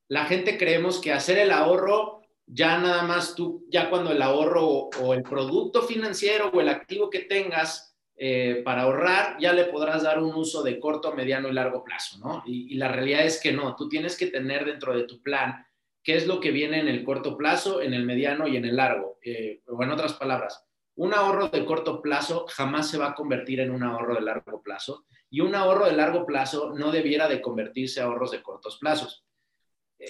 [0.07, 4.89] la gente creemos que hacer el ahorro, ya nada más tú, ya cuando el ahorro
[5.01, 10.03] o, el producto financiero o el activo que tengas eh, para ahorrar, ya le podrás
[10.03, 12.43] dar un uso de corto, mediano y largo plazo, ¿no?
[12.45, 15.65] Y, la realidad es que no, tú tienes que tener dentro de tu plan
[16.09, 18.77] qué es lo que viene en el corto plazo, en el mediano y en el
[18.77, 19.19] largo.
[19.23, 23.59] Eh, o en otras palabras, un ahorro de corto plazo jamás se va a convertir
[23.59, 27.39] en un ahorro de largo plazo y un ahorro de largo plazo no debiera de
[27.39, 29.23] convertirse a ahorros de cortos plazos.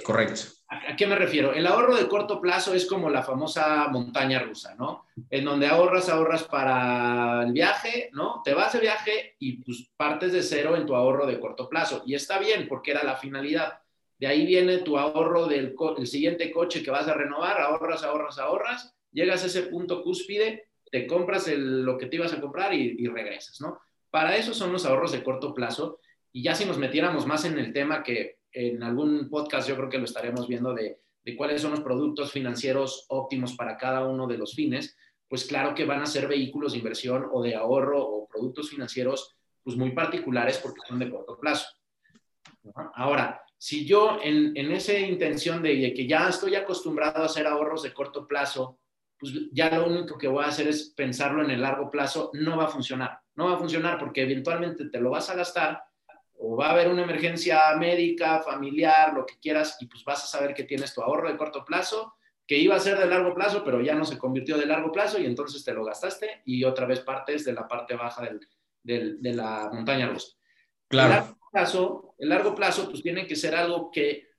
[0.02, 0.40] Correcto.
[0.70, 1.52] ¿A, qué me refiero?
[1.52, 5.04] El ahorro de corto plazo es como la famosa montaña rusa, ¿no?
[5.30, 8.42] En donde ahorras, ahorras para el viaje, ¿no?
[8.46, 12.04] Te vas de viaje y pues partes de cero en tu ahorro de corto plazo.
[12.06, 13.82] Y está bien porque era la finalidad.
[14.20, 18.38] De ahí viene tu ahorro del el siguiente coche que vas a renovar, ahorras, ahorras,
[18.38, 23.08] ahorras, llegas a ese punto cúspide, te compras lo que te ibas a comprar y,
[23.08, 23.80] regresas, ¿no?
[24.10, 26.00] Para eso son los ahorros de corto plazo.
[26.34, 29.90] Y ya si nos metiéramos más en el tema que en algún podcast yo creo
[29.90, 31.00] que lo estaremos viendo de,
[31.38, 35.86] cuáles son los productos financieros óptimos para cada uno de los fines, pues claro que
[35.86, 40.58] van a ser vehículos de inversión o de ahorro o productos financieros pues muy particulares
[40.58, 41.68] porque son de corto plazo.
[42.96, 47.84] Ahora, si yo en, en esa intención de que ya estoy acostumbrado a hacer ahorros
[47.84, 48.80] de corto plazo,
[49.20, 52.56] pues ya lo único que voy a hacer es pensarlo en el largo plazo, no
[52.56, 53.20] va a funcionar.
[53.36, 55.84] No va a funcionar porque eventualmente te lo vas a gastar
[56.36, 60.28] o va a haber una emergencia médica, familiar, lo que quieras, y pues vas a
[60.28, 62.16] saber que tienes tu ahorro de corto plazo,
[62.48, 65.20] que iba a ser de largo plazo, pero ya no se convirtió de largo plazo
[65.20, 68.24] y entonces te lo gastaste y otra vez partes de la parte baja
[68.84, 70.38] del, de la montaña rusa.
[70.88, 71.39] Claro.
[71.52, 74.30] Plazo, el largo plazo pues tiene que ser algo que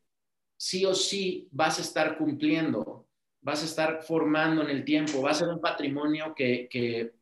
[0.56, 3.08] sí o sí vas a estar cumpliendo,
[3.40, 7.12] vas a estar formando en el tiempo, va a ser un patrimonio que, que,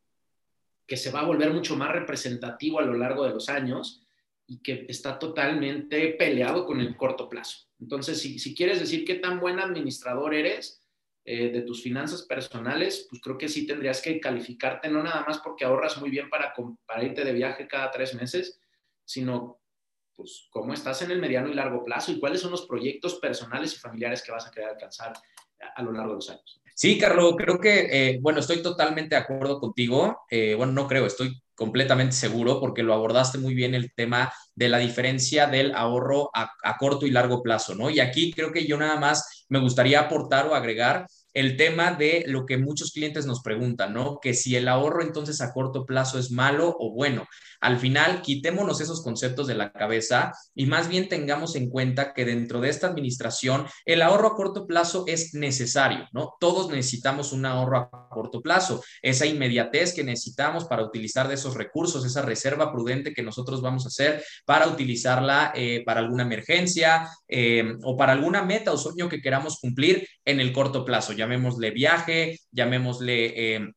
[0.86, 4.02] que se va a volver mucho más representativo a lo largo de los años
[4.46, 7.68] y que está totalmente peleado con el corto plazo.
[7.78, 10.82] Entonces, si, si quieres decir qué tan buen administrador eres
[11.24, 15.38] eh, de tus finanzas personales, pues creo que sí tendrías que calificarte, no nada más
[15.38, 16.54] porque ahorras muy bien para,
[16.86, 18.58] para irte de viaje cada tres meses,
[19.04, 19.60] sino
[20.18, 23.72] pues cómo estás en el mediano y largo plazo y cuáles son los proyectos personales
[23.72, 25.12] y familiares que vas a querer alcanzar
[25.76, 26.60] a, lo largo de los años.
[26.74, 30.22] Sí, Carlos, creo que, eh, bueno, estoy totalmente de acuerdo contigo.
[30.28, 34.68] Eh, bueno, no creo, estoy completamente seguro porque lo abordaste muy bien el tema de
[34.68, 37.88] la diferencia del ahorro a, a, corto y largo plazo, ¿no?
[37.88, 41.06] Y aquí creo que yo nada más me gustaría aportar o agregar
[41.38, 44.18] el tema de lo que muchos clientes nos preguntan, ¿no?
[44.20, 47.28] Que si el ahorro entonces a corto plazo es malo o bueno.
[47.60, 52.24] Al final, quitémonos esos conceptos de la cabeza y más bien tengamos en cuenta que
[52.24, 56.34] dentro de esta administración el ahorro a corto plazo es necesario, ¿no?
[56.40, 61.54] Todos necesitamos un ahorro a corto plazo, esa inmediatez que necesitamos para utilizar de esos
[61.54, 67.08] recursos, esa reserva prudente que nosotros vamos a hacer para utilizarla eh, para alguna emergencia
[67.28, 71.70] eh, o para alguna meta o sueño que queramos cumplir en el corto plazo, llamémosle
[71.70, 73.56] viaje, llamémosle...
[73.56, 73.72] Eh,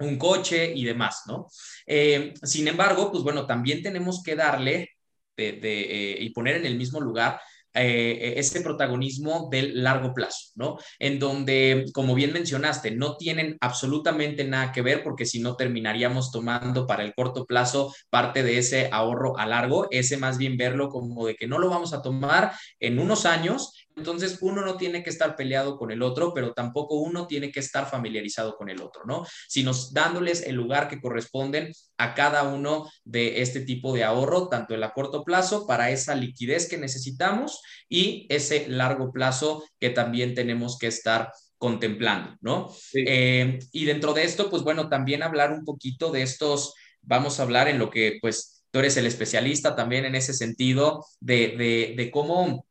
[0.00, 1.46] un coche y demás, ¿no?
[1.86, 4.90] Eh, sin embargo, pues bueno, también tenemos que darle
[5.36, 7.40] eh, y poner en el mismo lugar
[7.76, 10.78] eh, ese protagonismo del largo plazo, ¿no?
[11.00, 16.30] En donde, como bien mencionaste, no tienen absolutamente nada que ver porque si no terminaríamos
[16.30, 20.88] tomando para el corto plazo parte de ese ahorro a largo, ese más bien verlo
[20.88, 25.02] como de que no lo vamos a tomar en unos años entonces, uno no tiene
[25.02, 28.80] que estar peleado con el otro, pero tampoco uno tiene que estar familiarizado con el
[28.80, 29.24] otro, ¿no?
[29.48, 34.74] Sino dándoles el lugar que corresponden a cada uno de este tipo de ahorro, tanto
[34.74, 40.34] en a corto plazo para esa liquidez que necesitamos y ese largo plazo que también
[40.34, 42.74] tenemos que estar contemplando, ¿no?
[42.94, 47.44] Eh, y dentro de esto, pues bueno, también hablar un poquito de estos, vamos a
[47.44, 51.94] hablar en lo que, pues, tú eres el especialista también en ese sentido, de, de,
[51.96, 52.66] de cómo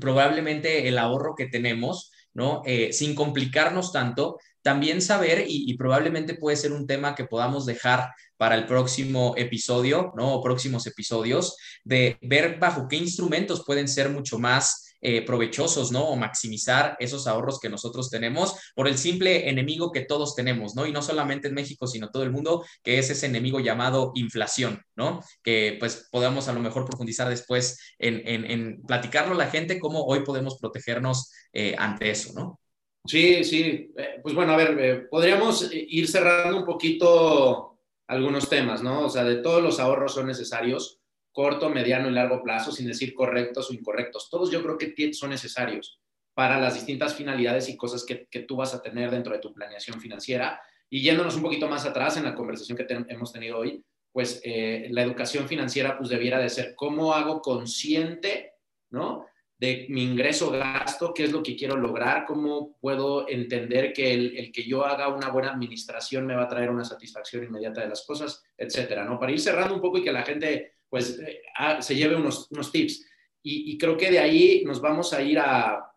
[0.00, 2.62] probablemente el ahorro que tenemos, ¿no?
[2.64, 8.10] Eh, sin complicarnos tanto, también saber, y, probablemente puede ser un tema que podamos dejar
[8.36, 10.34] para el próximo episodio, ¿no?
[10.34, 16.04] O próximos episodios, de ver bajo qué instrumentos pueden ser mucho más eh, provechosos, ¿no?
[16.04, 20.86] O maximizar esos ahorros que nosotros tenemos por el simple enemigo que todos tenemos, ¿no?
[20.86, 24.80] Y no solamente en México, sino todo el mundo, que es ese enemigo llamado inflación,
[24.94, 25.20] ¿no?
[25.42, 30.04] Que pues podamos a lo mejor profundizar después en, en, platicarlo a la gente, cómo
[30.04, 32.60] hoy podemos protegernos eh, ante eso, ¿no?
[33.04, 33.92] Sí, sí.
[33.96, 39.06] Eh, pues bueno, a ver, podríamos ir cerrando un poquito algunos temas, ¿no?
[39.06, 41.01] O sea, de todos los ahorros son necesarios
[41.32, 44.28] corto, mediano y largo plazo, sin decir correctos o incorrectos.
[44.30, 45.98] Todos yo creo que son necesarios
[46.34, 50.00] para las distintas finalidades y cosas que, tú vas a tener dentro de tu planeación
[50.00, 50.60] financiera.
[50.88, 54.88] Y yéndonos un poquito más atrás en la conversación que hemos tenido hoy, pues eh,
[54.90, 58.54] la educación financiera pues debiera de ser cómo hago consciente,
[58.90, 59.26] ¿no?
[59.62, 64.36] De mi ingreso, gasto, qué es lo que quiero lograr, cómo puedo entender que el,
[64.36, 67.88] el, que yo haga una buena administración me va a traer una satisfacción inmediata de
[67.88, 69.20] las cosas, etcétera, ¿no?
[69.20, 71.42] Para ir cerrando un poco y que la gente pues eh,
[71.78, 73.06] se lleve unos, tips.
[73.44, 75.94] Y, creo que de ahí nos vamos a ir a,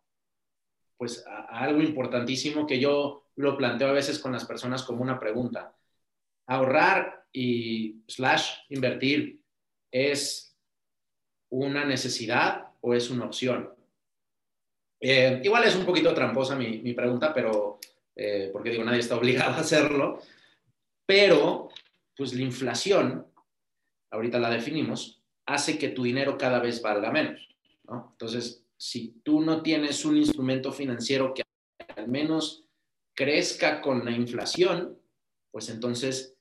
[0.96, 5.20] pues, a, algo importantísimo que yo lo planteo a veces con las personas como una
[5.20, 5.76] pregunta.
[6.46, 9.42] Ahorrar y slash invertir
[9.92, 10.56] es
[11.50, 13.70] una necesidad o es una opción?
[15.02, 17.80] Eh, igual es un poquito tramposa mi, pregunta, pero
[18.16, 20.22] eh, porque digo, nadie está obligado a hacerlo,
[21.06, 21.70] pero
[22.16, 23.26] pues la inflación
[24.12, 27.48] ahorita la definimos, hace que tu dinero cada vez valga menos.
[27.84, 28.10] ¿no?
[28.12, 31.44] Entonces, si tú no tienes un instrumento financiero que
[31.96, 32.66] al menos
[33.14, 34.98] crezca con la inflación,
[35.52, 36.38] pues entonces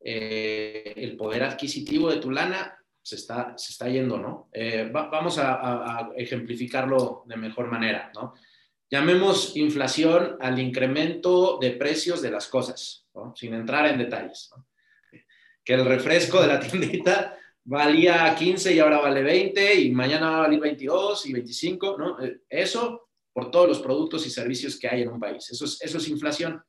[0.00, 4.48] eh, el poder adquisitivo de tu lana se está, se está yendo, ¿no?
[4.50, 8.32] Eh, vamos a, ejemplificarlo de mejor manera, ¿no?
[8.90, 14.50] Llamemos inflación al incremento de precios de las cosas, sin entrar en detalles.
[15.62, 20.36] que el refresco de la tiendita valía 15 y ahora vale 20 y mañana va
[20.36, 22.22] a valer 22 y 25, ¿no?
[22.22, 25.50] Eh, eso por todos los productos y servicios que hay en un país.
[25.50, 26.62] Eso es, eso es inflación.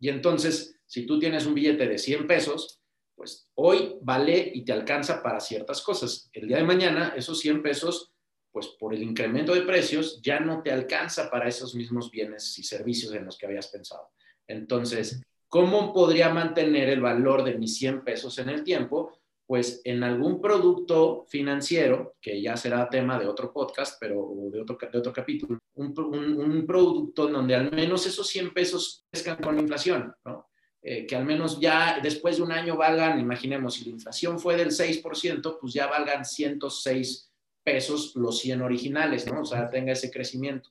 [0.00, 2.80] Y entonces, si tú tienes un billete de 100 pesos,
[3.14, 6.28] pues hoy vale y te alcanza para ciertas cosas.
[6.32, 8.12] El día de mañana, esos 100 pesos,
[8.50, 12.62] pues por el incremento de precios, ya no te alcanza para esos mismos bienes y
[12.62, 14.10] servicios en los que habías pensado.
[14.46, 15.22] Entonces,
[15.54, 19.12] ¿Cómo podría mantener el valor de mis 100 pesos en el tiempo?
[19.46, 25.12] pues en algún producto financiero, que ya será tema de otro podcast, pero de otro,
[25.12, 30.48] capítulo, un, un, producto donde al menos esos 100 pesos crezcan con la inflación, ¿no?
[30.86, 34.54] Eh, que al menos ya después de un año valgan, imaginemos, si la inflación fue
[34.54, 39.40] del 6%, pues ya valgan 106 pesos los 100 originales, ¿no?
[39.40, 40.68] O sea, tenga ese crecimiento.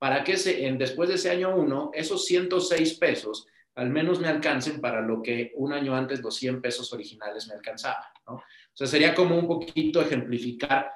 [0.00, 4.28] Para que se, en, después de ese año 1, esos 106 pesos al menos me
[4.28, 8.34] alcancen para lo que un año antes los 100 pesos originales me alcanzaban, ¿no?
[8.34, 10.90] O sea, sería como un poquito ejemplificar,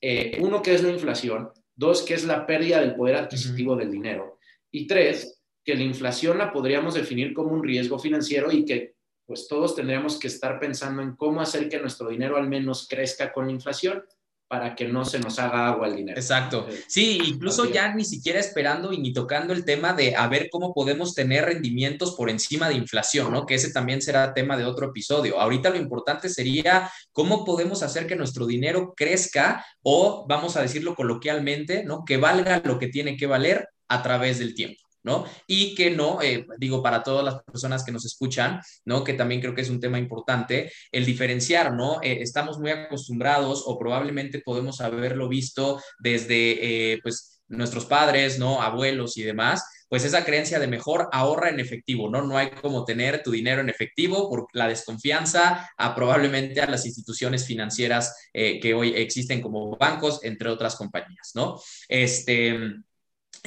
[0.00, 3.90] eh, uno, que es la inflación, dos, que es la pérdida del poder adquisitivo del
[3.90, 4.38] dinero,
[4.70, 5.37] y tres,
[5.68, 8.94] que la inflación la podríamos definir como un riesgo financiero y que
[9.26, 13.30] pues todos tendríamos que estar pensando en cómo hacer que nuestro dinero al menos crezca
[13.34, 14.02] con la inflación
[14.48, 16.18] para que no se nos haga agua el dinero.
[16.18, 16.66] Exacto.
[16.86, 20.72] Sí, incluso ya ni siquiera esperando y ni tocando el tema de a ver cómo
[20.72, 23.44] podemos tener rendimientos por encima de inflación, ¿no?
[23.44, 25.38] Que ese también será tema de otro episodio.
[25.38, 30.94] Ahorita lo importante sería cómo podemos hacer que nuestro dinero crezca o, vamos a decirlo
[30.94, 32.06] coloquialmente, ¿no?
[32.06, 34.87] Que valga lo que tiene que valer a través del tiempo.
[35.08, 35.24] ¿No?
[35.46, 39.02] Y que no, eh, digo, para todas las personas que nos escuchan, ¿no?
[39.04, 42.00] Que también creo que es un tema importante, el diferenciar, ¿no?
[42.02, 48.60] Eh, estamos muy acostumbrados o probablemente podemos haberlo visto desde, eh, pues, nuestros padres, ¿no?
[48.60, 52.20] Abuelos y demás, pues esa creencia de mejor ahorra en efectivo, ¿no?
[52.20, 56.84] No hay como tener tu dinero en efectivo por la desconfianza a probablemente a las
[56.84, 61.58] instituciones financieras que hoy existen como bancos, entre otras compañías, ¿no?
[61.88, 62.82] Este,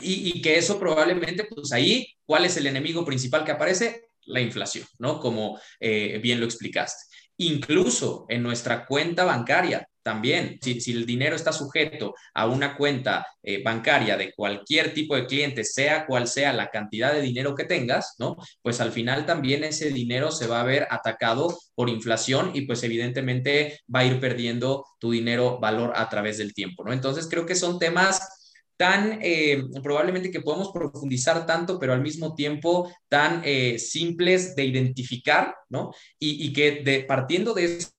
[0.01, 4.09] y, que eso probablemente, pues ahí, ¿cuál es el enemigo principal que aparece?
[4.25, 5.19] La inflación, ¿no?
[5.19, 7.05] Como eh, bien lo explicaste.
[7.37, 13.61] Incluso en nuestra cuenta bancaria, también, si, el dinero está sujeto a una cuenta eh,
[13.63, 18.15] bancaria de cualquier tipo de cliente, sea cual sea la cantidad de dinero que tengas,
[18.17, 18.35] ¿no?
[18.61, 22.83] Pues al final también ese dinero se va a ver atacado por inflación y pues
[22.83, 26.93] evidentemente va a ir perdiendo tu dinero valor a través del tiempo, ¿no?
[26.93, 28.40] Entonces creo que son temas
[28.81, 34.65] tan eh, probablemente que podemos profundizar tanto, pero al mismo tiempo tan eh, simples de
[34.65, 35.91] identificar, ¿no?
[36.17, 37.91] Y, que de, partiendo de eso,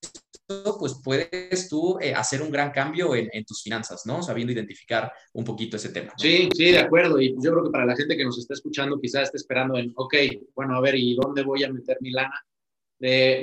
[0.81, 4.25] pues puedes tú eh, hacer un gran cambio en, tus finanzas, ¿no?
[4.25, 6.15] Sabiendo identificar un poquito ese tema.
[6.17, 7.21] Sí, sí, de acuerdo.
[7.21, 9.93] Y yo creo que para la gente que nos está escuchando, quizás esté esperando en,
[9.95, 10.15] ok,
[10.57, 12.45] bueno, a ver, ¿y dónde voy a meter mi lana?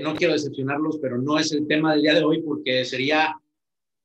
[0.02, 3.36] no quiero decepcionarlos, pero no es el tema del día de hoy porque sería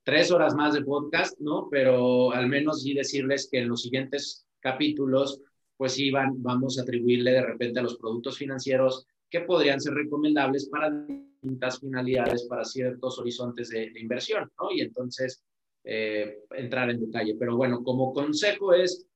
[0.05, 1.69] tres horas más de podcast, ¿no?
[1.71, 5.40] Pero al menos sí decirles que en los siguientes capítulos,
[5.77, 9.95] pues sí, van, vamos a atribuirle de repente a los productos financieros que podrían ser
[9.95, 14.71] recomendables para distintas finalidades, para ciertos horizontes de, inversión, ¿no?
[14.71, 15.43] Y entonces
[15.83, 17.35] eh, entrar en detalle.
[17.38, 19.07] Pero bueno, como consejo es,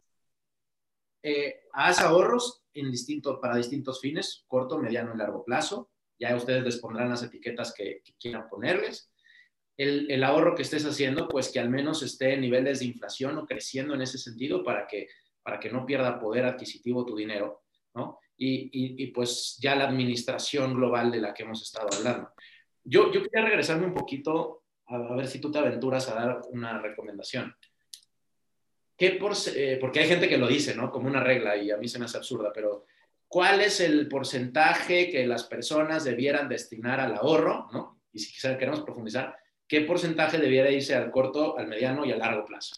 [1.23, 5.91] eh, haz ahorros en distinto, para distintos fines, corto, mediano y largo plazo.
[6.19, 9.11] Ya ustedes les pondrán las etiquetas que quieran ponerles
[9.79, 13.47] el, ahorro que estés haciendo, pues que al menos esté en niveles de inflación o
[13.47, 15.09] creciendo en ese sentido para que,
[15.43, 17.63] para que no pierda poder adquisitivo tu dinero,
[17.95, 18.19] ¿no?
[18.37, 22.31] Y, pues ya la administración global de la que hemos estado hablando.
[22.85, 26.81] Yo, yo quería regresarme un poquito a, ver si tú te aventuras a dar una
[26.81, 27.55] recomendación.
[28.97, 30.91] ¿Qué por, eh, porque hay gente que lo dice, ¿no?
[30.91, 32.87] Como una regla y a mí se me hace absurda, pero
[33.29, 38.01] ¿cuál es el porcentaje que las personas debieran destinar al ahorro, ¿no?
[38.13, 39.37] Y si queremos profundizar,
[39.69, 42.75] ¿qué porcentaje debiera irse al corto, al mediano y al largo plazo?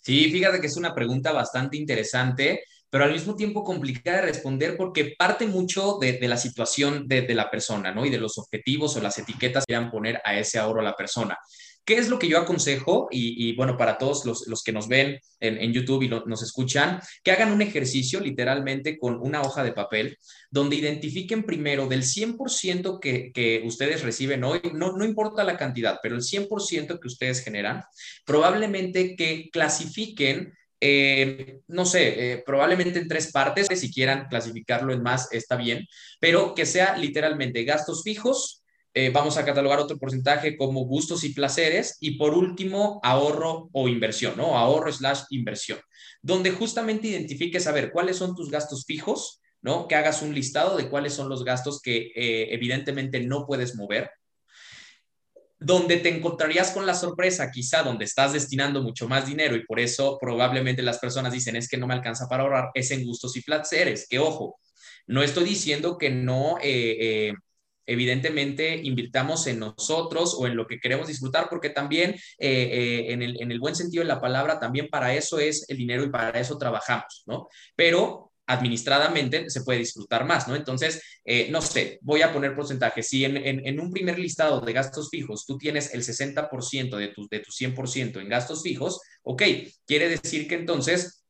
[0.00, 4.76] Sí, fíjate que es una pregunta bastante interesante, pero al mismo tiempo complicada de responder
[4.76, 8.04] porque parte mucho de, la situación de, de, la persona, ¿no?
[8.04, 10.94] Y de los objetivos o las etiquetas que quieran poner a ese ahorro a la
[10.94, 11.38] persona.
[11.84, 13.08] ¿Qué es lo que yo aconsejo?
[13.10, 17.52] Y, bueno, para todos los, que nos ven en, YouTube y nos escuchan, que hagan
[17.52, 20.18] un ejercicio literalmente con una hoja de papel
[20.50, 25.98] donde identifiquen primero del 100% que, que ustedes reciben hoy, no, no importa la cantidad,
[26.02, 27.82] pero el 100% que ustedes generan,
[28.24, 30.54] probablemente que clasifiquen
[30.86, 35.86] eh, no sé, eh, probablemente en tres partes, si quieran clasificarlo en más, está bien,
[36.20, 38.63] pero que sea literalmente gastos fijos,
[38.96, 43.88] eh, vamos a catalogar otro porcentaje como gustos y placeres y por último ahorro o
[43.88, 44.56] inversión, ¿no?
[44.56, 45.80] Ahorro slash inversión,
[46.22, 49.88] donde justamente identifiques a ver cuáles son tus gastos fijos, ¿no?
[49.88, 54.12] Que hagas un listado de cuáles son los gastos que eh, evidentemente no puedes mover,
[55.58, 59.80] donde te encontrarías con la sorpresa, quizá donde estás destinando mucho más dinero y por
[59.80, 63.36] eso probablemente las personas dicen es que no me alcanza para ahorrar, es en gustos
[63.36, 64.60] y placeres, que ojo,
[65.08, 66.58] no estoy diciendo que no...
[66.62, 67.34] Eh,
[67.86, 73.22] evidentemente invirtamos en nosotros o en lo que queremos disfrutar, porque también eh, eh, en,
[73.22, 76.10] el, en, el, buen sentido de la palabra, también para eso es el dinero y
[76.10, 77.48] para eso trabajamos, ¿no?
[77.76, 80.54] Pero administradamente se puede disfrutar más, ¿no?
[80.54, 83.08] Entonces, eh, no sé, voy a poner porcentajes.
[83.08, 87.40] Si en, un primer listado de gastos fijos tú tienes el 60% de tu, de
[87.40, 89.42] tu 100% en gastos fijos, ok,
[89.86, 91.23] quiere decir que entonces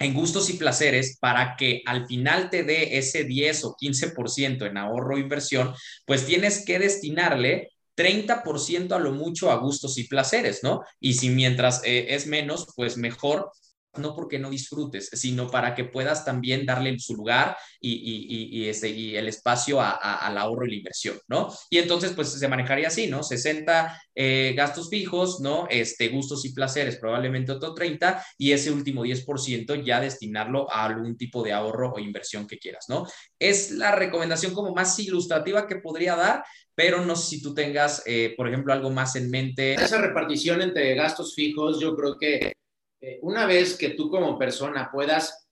[0.00, 4.78] en gustos y placeres para que al final te dé ese 10 o 15% en
[4.78, 5.74] ahorro o inversión,
[6.06, 10.82] pues tienes que destinarle 30% a lo mucho a gustos y placeres, ¿no?
[11.00, 13.52] Y si mientras eh, es menos, pues mejor
[13.96, 18.88] no porque no disfrutes, sino para que puedas también darle su lugar y, y, y,
[18.88, 21.52] y el espacio a, al ahorro y la inversión, ¿no?
[21.70, 23.22] Y entonces, pues se manejaría así, ¿no?
[23.22, 25.66] 60 eh, gastos fijos, ¿no?
[25.70, 31.16] Este, gustos y placeres, probablemente otro 30, y ese último 10% ya destinarlo a algún
[31.16, 33.06] tipo de ahorro o inversión que quieras, ¿no?
[33.38, 38.02] Es la recomendación como más ilustrativa que podría dar, pero no sé si tú tengas,
[38.06, 39.74] eh, por ejemplo, algo más en mente.
[39.74, 42.52] Esa repartición entre gastos fijos, yo creo que
[43.00, 45.48] eh, una vez que tú como persona puedas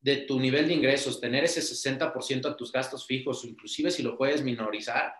[0.00, 4.18] de tu nivel de ingresos tener ese 60% a tus gastos fijos, inclusive si lo
[4.18, 5.14] puedes minorizar,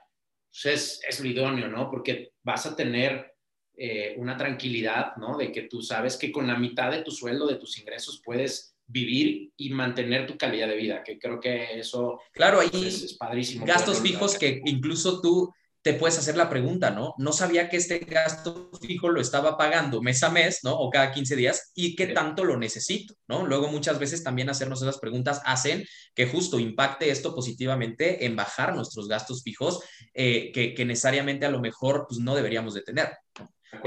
[0.51, 1.91] pues es, es lo idóneo, ¿no?
[1.91, 3.35] Porque vas a tener
[3.77, 5.39] eh, una tranquilidad, ¿no?
[5.39, 8.77] De que tú sabes que con la mitad de tu sueldo, de tus ingresos, puedes
[8.87, 13.15] vivir y mantener tu calidad de vida, que creo que eso claro, ahí pues, es,
[13.15, 13.65] padrísimo.
[13.65, 15.53] Gastos fijos que incluso tú
[15.85, 17.15] te puedes hacer la pregunta, ¿no?
[17.19, 20.73] No sabía que este gasto fijo lo estaba pagando mes a mes, ¿no?
[20.73, 23.47] O cada 15 días y qué tanto lo necesito, ¿no?
[23.47, 28.75] Luego muchas veces también hacernos esas preguntas hacen que justo impacte esto positivamente en bajar
[28.75, 29.81] nuestros gastos fijos
[30.15, 33.11] eh, que, necesariamente a lo mejor pues no deberíamos de tener.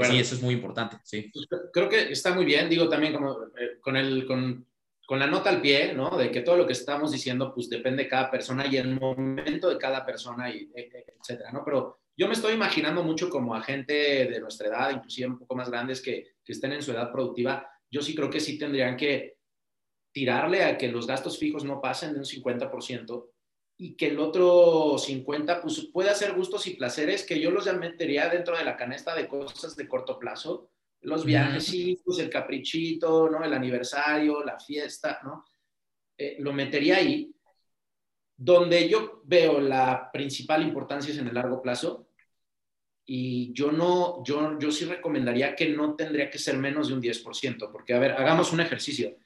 [0.08, 1.32] Sí, eso es muy importante, sí.
[1.32, 4.67] Pues, creo que está muy bien, digo también como eh, con el, con
[5.08, 6.18] con la nota al pie, ¿no?
[6.18, 9.70] De que todo lo que estamos diciendo, pues depende de cada persona y el momento
[9.70, 11.64] de cada persona, y, e, e, etcétera, ¿no?
[11.64, 15.56] Pero yo me estoy imaginando mucho como a gente de nuestra edad, inclusive un poco
[15.56, 17.66] más grandes, que, que estén en su edad productiva.
[17.90, 19.38] Yo sí creo que sí tendrían que
[20.12, 23.30] tirarle a que los gastos fijos no pasen de un 50%
[23.78, 27.72] y que el otro 50% pues, pueda ser gustos y placeres que yo los ya
[27.72, 30.68] metería dentro de la canasta de cosas de corto plazo
[31.02, 33.44] los viajecitos, el caprichito, ¿no?
[33.44, 35.44] El aniversario, la fiesta, ¿no?
[36.16, 37.32] Eh, lo metería ahí.
[38.36, 42.08] Donde yo veo la principal importancia es en el largo plazo.
[43.04, 47.02] Y yo no, yo, yo sí recomendaría que no tendría que ser menos de un
[47.02, 49.16] 10%, porque, a ver, hagamos un ejercicio.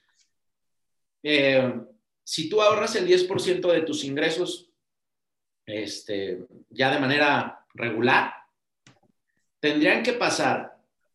[1.21, 1.81] Eh,
[2.23, 4.69] si tú ahorras el 10% de tus ingresos
[5.65, 8.33] este, ya de manera regular,
[9.59, 10.72] tendrían que pasar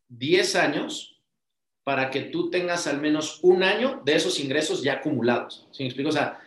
[0.09, 1.22] 10 años
[1.84, 5.66] para que tú tengas al menos un año de esos ingresos ya acumulados.
[5.72, 6.11] ¿Sí me explico?
[6.11, 6.38] O sea,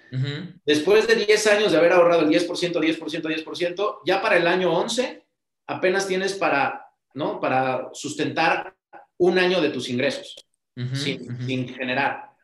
[0.66, 4.72] después de 10 años de haber ahorrado el 10%, 10%, 10%, ya para el año
[4.72, 5.26] 11
[5.66, 6.86] apenas tienes para,
[7.16, 7.40] ¿no?
[7.40, 8.76] Para sustentar
[9.18, 10.36] un año de tus ingresos
[10.94, 12.36] sin, generar.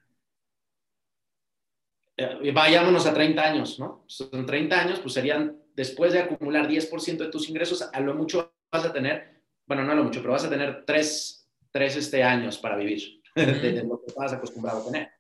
[2.18, 4.04] Eh, vayámonos a 30 años, ¿no?
[4.08, 8.56] Son 30 años, pues serían, después de acumular 10% de tus ingresos, a lo mucho
[8.72, 9.37] vas a tener
[9.68, 13.84] bueno, no lo mucho, pero vas a tener tres, tres este, años para vivir de,
[13.84, 15.12] lo que estás acostumbrado a tener.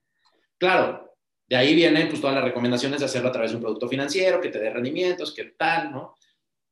[0.57, 1.15] Claro,
[1.47, 4.41] de ahí vienen pues todas las recomendaciones de hacerlo a través de un producto financiero
[4.41, 6.15] que te dé rendimientos, que tal, ¿no?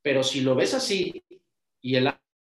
[0.01, 1.23] Pero si lo ves así
[1.82, 2.11] y el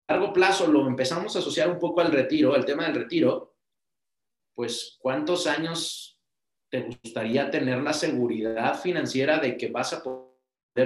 [0.07, 3.55] largo plazo lo empezamos a asociar un poco al retiro, el tema del retiro,
[4.53, 6.19] pues ¿cuántos años
[6.69, 10.26] te gustaría tener la seguridad financiera de que vas a poder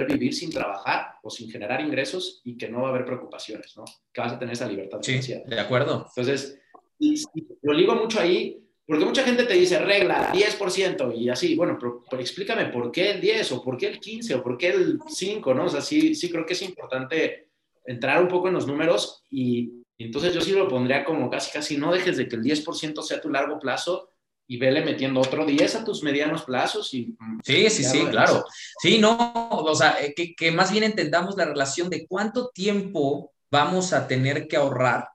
[0.00, 3.84] vivir sin trabajar o sin generar ingresos y que no va a haber preocupaciones, ¿no?
[4.12, 5.42] Que vas a tener esa libertad financiera.
[5.46, 6.06] de acuerdo.
[6.08, 6.58] Entonces,
[7.62, 12.20] lo digo mucho ahí, porque mucha gente te dice regla 10% y así, bueno, pero,
[12.20, 15.54] explícame por qué el 10 o por qué el 15 o por qué el 5,
[15.54, 15.66] ¿no?
[15.66, 17.50] O sea, sí, sí creo que es importante
[17.84, 21.76] entrar un poco en los números y entonces yo sí lo pondría como casi, casi
[21.76, 24.10] no dejes de que el 10% sea tu largo plazo
[24.52, 26.92] y vele metiendo otro 10 a tus medianos plazos.
[26.92, 28.44] Y, mm, sí, sí, sí, claro.
[28.82, 29.16] Sí, no,
[29.50, 34.06] o sea, eh, que, que, más bien entendamos la relación de cuánto tiempo vamos a
[34.06, 35.08] tener que ahorrar,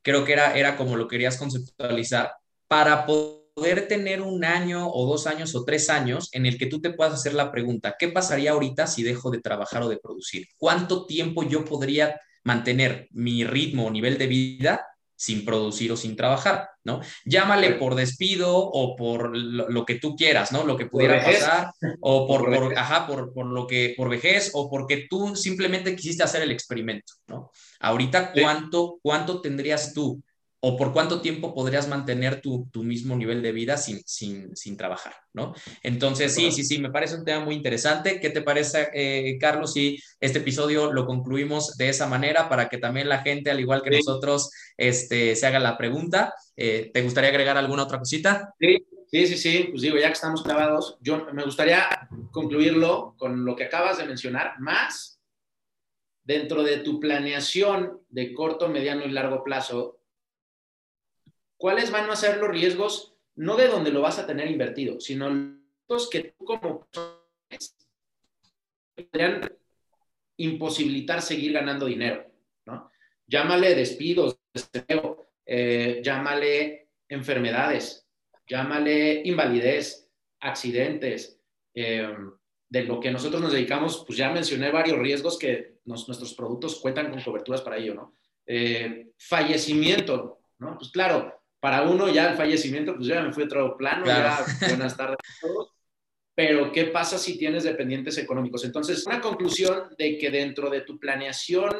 [0.00, 2.34] creo que era, era como lo querías conceptualizar,
[2.68, 6.80] para poder tener un año o dos años o tres años en el que tú
[6.80, 10.46] te puedas hacer la pregunta, ¿qué pasaría ahorita si dejo de trabajar o de producir?
[10.56, 14.86] ¿Cuánto tiempo yo podría mantener mi ritmo o nivel de vida
[15.18, 17.00] sin producir o sin trabajar, ¿no?
[17.24, 20.62] Llámale por despido o por lo, que tú quieras, ¿no?
[20.62, 24.70] Lo que pudiera pasar, o por, por, ajá, por, por, lo que, por vejez, o
[24.70, 27.50] porque tú simplemente quisiste hacer el experimento, ¿no?
[27.80, 30.22] Ahorita, ¿cuánto, cuánto tendrías tú
[30.60, 34.76] o por cuánto tiempo podrías mantener tu, tu mismo nivel de vida sin, sin, sin,
[34.76, 35.54] trabajar, ¿no?
[35.82, 38.18] Entonces, sí, sí, sí, me parece un tema muy interesante.
[38.18, 42.78] ¿Qué te parece, eh, Carlos, si este episodio lo concluimos de esa manera para que
[42.78, 46.34] también la gente, al igual que nosotros, este, se haga la pregunta?
[46.56, 48.54] Eh, ¿Te gustaría agregar alguna otra cosita?
[48.58, 53.46] Sí, Sí, sí, sí, pues digo, ya que estamos clavados, yo me gustaría concluirlo con
[53.46, 55.18] lo que acabas de mencionar, más
[56.24, 59.97] dentro de tu planeación de corto, mediano y largo plazo,
[61.58, 65.28] ¿cuáles van a ser los riesgos, no de donde lo vas a tener invertido, sino
[65.88, 66.88] los que tú como
[68.94, 69.58] podrían
[70.38, 72.24] imposibilitar seguir ganando dinero,
[72.64, 72.90] ¿no?
[73.26, 78.06] Llámale despidos, desempleo, eh, llámale enfermedades,
[78.46, 80.08] llámale invalidez,
[80.40, 81.40] accidentes,
[81.74, 82.14] eh,
[82.70, 87.10] de lo que nosotros nos dedicamos, pues ya mencioné varios riesgos que nuestros productos cuentan
[87.10, 88.14] con coberturas para ello, ¿no?
[88.46, 90.76] Eh, fallecimiento, ¿no?
[90.76, 94.44] Pues claro, para uno ya el fallecimiento, pues ya me fui a otro plano, ya
[94.68, 95.72] buenas tardes a todos.
[96.34, 98.64] Pero, ¿qué pasa si tienes dependientes económicos?
[98.64, 101.70] Entonces, una conclusión de que dentro de tu planeación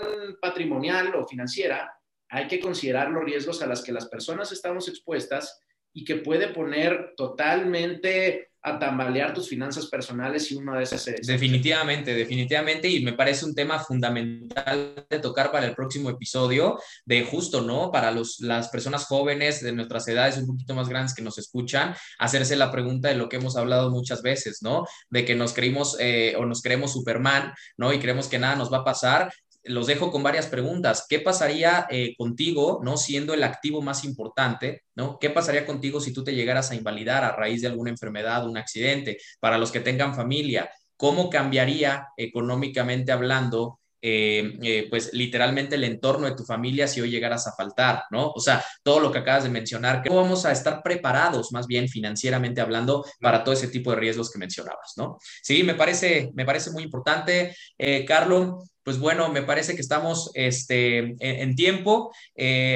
[0.41, 1.97] patrimonial o financiera,
[2.29, 5.63] hay que considerar los riesgos a los que las personas estamos expuestas
[5.93, 11.27] y que puede poner totalmente tambalear tus finanzas personales y uno de esas es...
[11.29, 17.23] Definitivamente, definitivamente, y me parece un tema fundamental de tocar para el próximo episodio, de
[17.23, 17.93] justo, ¿no?
[17.93, 21.95] Para los, las personas jóvenes de nuestras edades un poquito más grandes que nos escuchan,
[22.19, 24.85] hacerse la pregunta de lo que hemos hablado muchas veces, ¿no?
[25.11, 27.93] De que nos creímos eh, o nos creemos Superman, ¿no?
[27.93, 29.31] Y creemos que nada nos va a pasar
[29.65, 31.07] los dejo con varias preguntas.
[31.09, 35.19] ¿Qué pasaría eh, contigo, no siendo el activo más importante, no?
[35.19, 38.57] ¿Qué pasaría contigo si tú te llegaras a invalidar a raíz de alguna enfermedad, un
[38.57, 39.19] accidente?
[39.41, 46.27] Para los que tengan familia, ¿cómo cambiaría económicamente hablando eh, eh, pues literalmente el entorno
[46.27, 48.31] de tu familia si hoy llegaras a faltar, ¿no?
[48.31, 51.89] O sea, todo lo que acabas de mencionar, ¿cómo vamos a estar preparados más bien
[51.89, 55.19] financieramente hablando para todo ese tipo de riesgos que mencionabas, ¿no?
[55.43, 58.71] Sí, me parece, me parece muy importante, eh, Carlos.
[58.85, 62.11] Pues bueno, me parece que estamos este, en, tiempo.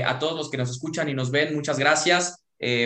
[0.04, 2.44] a todos los que nos escuchan y nos ven, muchas gracias.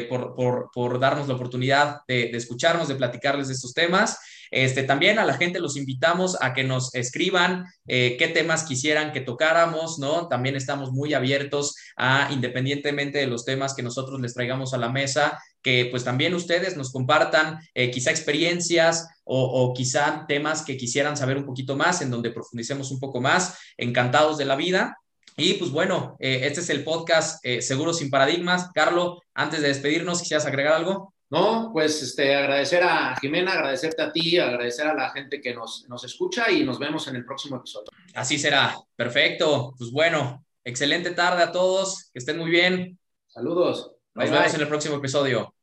[0.09, 4.17] por, darnos la oportunidad de, de, escucharnos, de platicarles de estos temas.
[4.57, 9.13] Este, también a la gente los invitamos a que nos escriban eh, qué temas quisieran
[9.13, 10.29] que tocáramos, ¿no?
[10.29, 14.89] También estamos muy abiertos a, independientemente de los temas que nosotros les traigamos a la
[14.89, 21.19] mesa, que pues también ustedes nos compartan eh, quizá experiencias o, quizá temas que quisieran
[21.19, 23.59] saber un poquito más, en donde profundicemos un poco más.
[23.77, 24.97] Encantados de la vida.
[25.37, 28.71] Y pues bueno, eh, este es el podcast Seguro sin Paradigmas.
[28.73, 31.13] Carlos, antes de despedirnos, ¿quisieras agregar algo?
[31.29, 35.85] No, pues este, agradecer a Jimena, agradecerte a ti, agradecer a la gente que nos,
[35.89, 37.87] nos escucha y nos vemos en el próximo episodio.
[38.15, 38.77] Así será.
[38.95, 39.75] Perfecto.
[39.77, 42.11] Pues bueno, excelente tarde a todos.
[42.13, 42.99] Que estén muy bien.
[43.27, 43.93] Saludos.
[44.15, 45.56] Nos vemos en el próximo episodio.